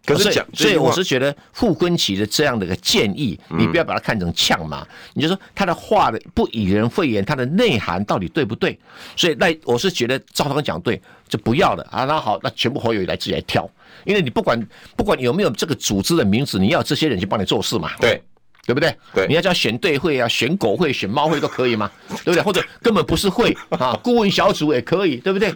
[0.07, 8.77] 可是讲，所以我是觉得傅昆奇的这样的一个建议，你不要把它看成呛嘛，你就说他的话的不以人废言，他的内涵到底对不对？
[9.15, 12.05] 所以赖我是觉得赵少康讲对，就不要了啊。
[12.05, 13.71] 那好，那全部侯友宜来自己来挑，
[14.07, 14.59] 因为你不管
[14.97, 17.91] 不管有没有这个组织的名字，你要这些人去帮你做事嘛。
[18.01, 18.23] 对。
[18.71, 18.95] 对不对？
[19.13, 21.91] 对，你要叫选对会啊，选狗会、选猫会都可以吗？
[22.25, 22.41] 对不对？
[22.41, 25.53] 或者根本不是会啊，顾问小组也可以，对不对？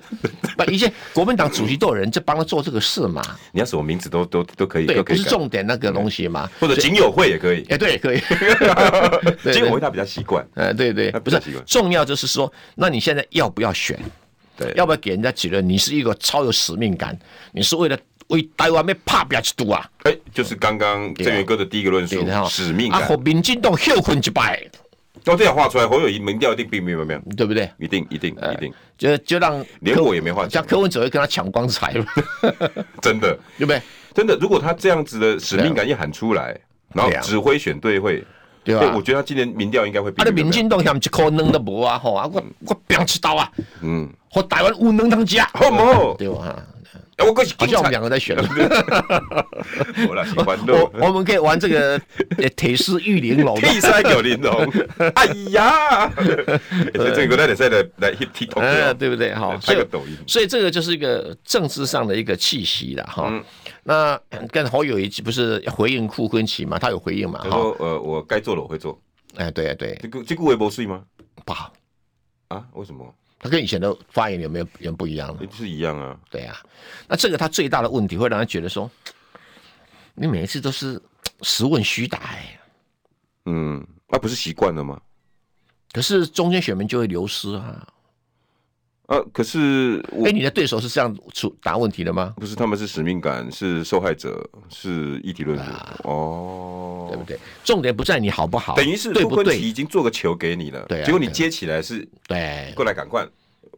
[0.56, 3.22] 把一些国民党主席都有人在帮他做这个事嘛。
[3.52, 6.50] 你要什么名字都都都可以，对，不是重点那个东西嘛。
[6.58, 8.20] 或者警友会也可以，哎，对，可以。
[9.52, 13.96] 警友会他比较习惯，哎，对对，不是重要就是说，那你现在要不要选？
[14.56, 17.16] 对，要不要给人家觉得你是一个超有使命感？
[17.52, 17.96] 你是为了。
[18.28, 19.88] 为台湾要拍拼一赌啊！
[20.04, 24.62] 哎，就是刚刚郑源哥的第一个论述，使命啊，和，民进党休困一摆，
[25.22, 27.70] 都这样画出来，侯友宜民调一定并没有没有，对不对？
[27.78, 32.06] 一定一定一定，就就让连我也没话讲，像柯文哲会跟他抢光彩了，
[33.02, 33.82] 真的，对不对？
[34.14, 36.58] 真的，如果他这样子的使命感一喊出来，
[36.92, 38.24] 然后指挥选对会，
[38.62, 38.92] 对吧？
[38.94, 40.10] 我觉得他今年民调应该会。
[40.12, 41.98] 他的民进党像一颗能都无啊！
[41.98, 43.50] 吼啊，我我拼一刀啊！
[43.82, 46.64] 嗯，和台湾有能当家，好唔对吧？
[47.18, 48.36] 我过去，好像我们两个在选。
[50.06, 52.00] 我我们可以玩这个
[52.56, 54.70] 铁狮玉玲珑，铁狮玉玲珑。
[55.14, 56.10] 哎呀，
[56.94, 59.34] 这个那得再来来 hit TikTok，对不对？
[59.34, 60.16] 哈，拍个抖音。
[60.26, 63.32] 所以这个就是一个政治上的一个气息了哈。
[63.84, 64.18] 那
[64.50, 66.78] 跟侯友宜不是回应傅崐萁嘛？
[66.78, 67.40] 他有回应嘛？
[67.42, 69.00] 他说呃，我该做的我会做。
[69.36, 69.98] 哎，对啊，对。
[70.00, 71.02] 这个这个微博碎吗？
[71.44, 71.72] 不好
[72.48, 72.64] 啊？
[72.72, 73.14] 为什么？
[73.44, 75.42] 他跟以前的发言有没有有不一样呢？
[75.52, 76.18] 是一样啊。
[76.30, 76.56] 对啊，
[77.06, 78.90] 那这个他最大的问题会让他觉得说，
[80.14, 80.98] 你每一次都是
[81.42, 82.58] 实问虚答哎。
[83.44, 84.98] 嗯，那不是习惯了吗？
[85.92, 87.86] 可是中间选民就会流失啊。
[89.06, 92.34] 啊，可是哎，你的对手是这样出答问题的吗？
[92.38, 95.64] 不是，他们是使命感，是受害者，是议题论者。
[96.04, 97.38] 哦，对不对？
[97.62, 103.26] 重点不在你好不好，等于是对不对已经做个球给你了，对，结果你接起来是，对，过来赶快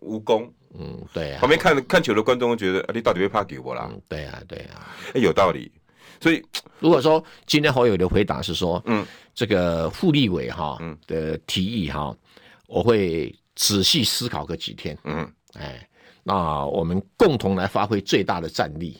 [0.01, 0.49] 无功。
[0.79, 1.35] 嗯，对。
[1.41, 3.91] 旁边看看球的观众觉得，啊，你到底会怕给我啦？
[4.09, 5.72] 对啊，对啊，哎，有道理。
[6.20, 6.41] 所以
[6.79, 9.05] 如果说今天侯友的回答是说，嗯，
[9.35, 12.14] 这个傅立伟哈的提议哈，
[12.66, 15.88] 我会仔细思考个几天，嗯，哎，
[16.22, 18.96] 那我们共同来发挥最大的战力，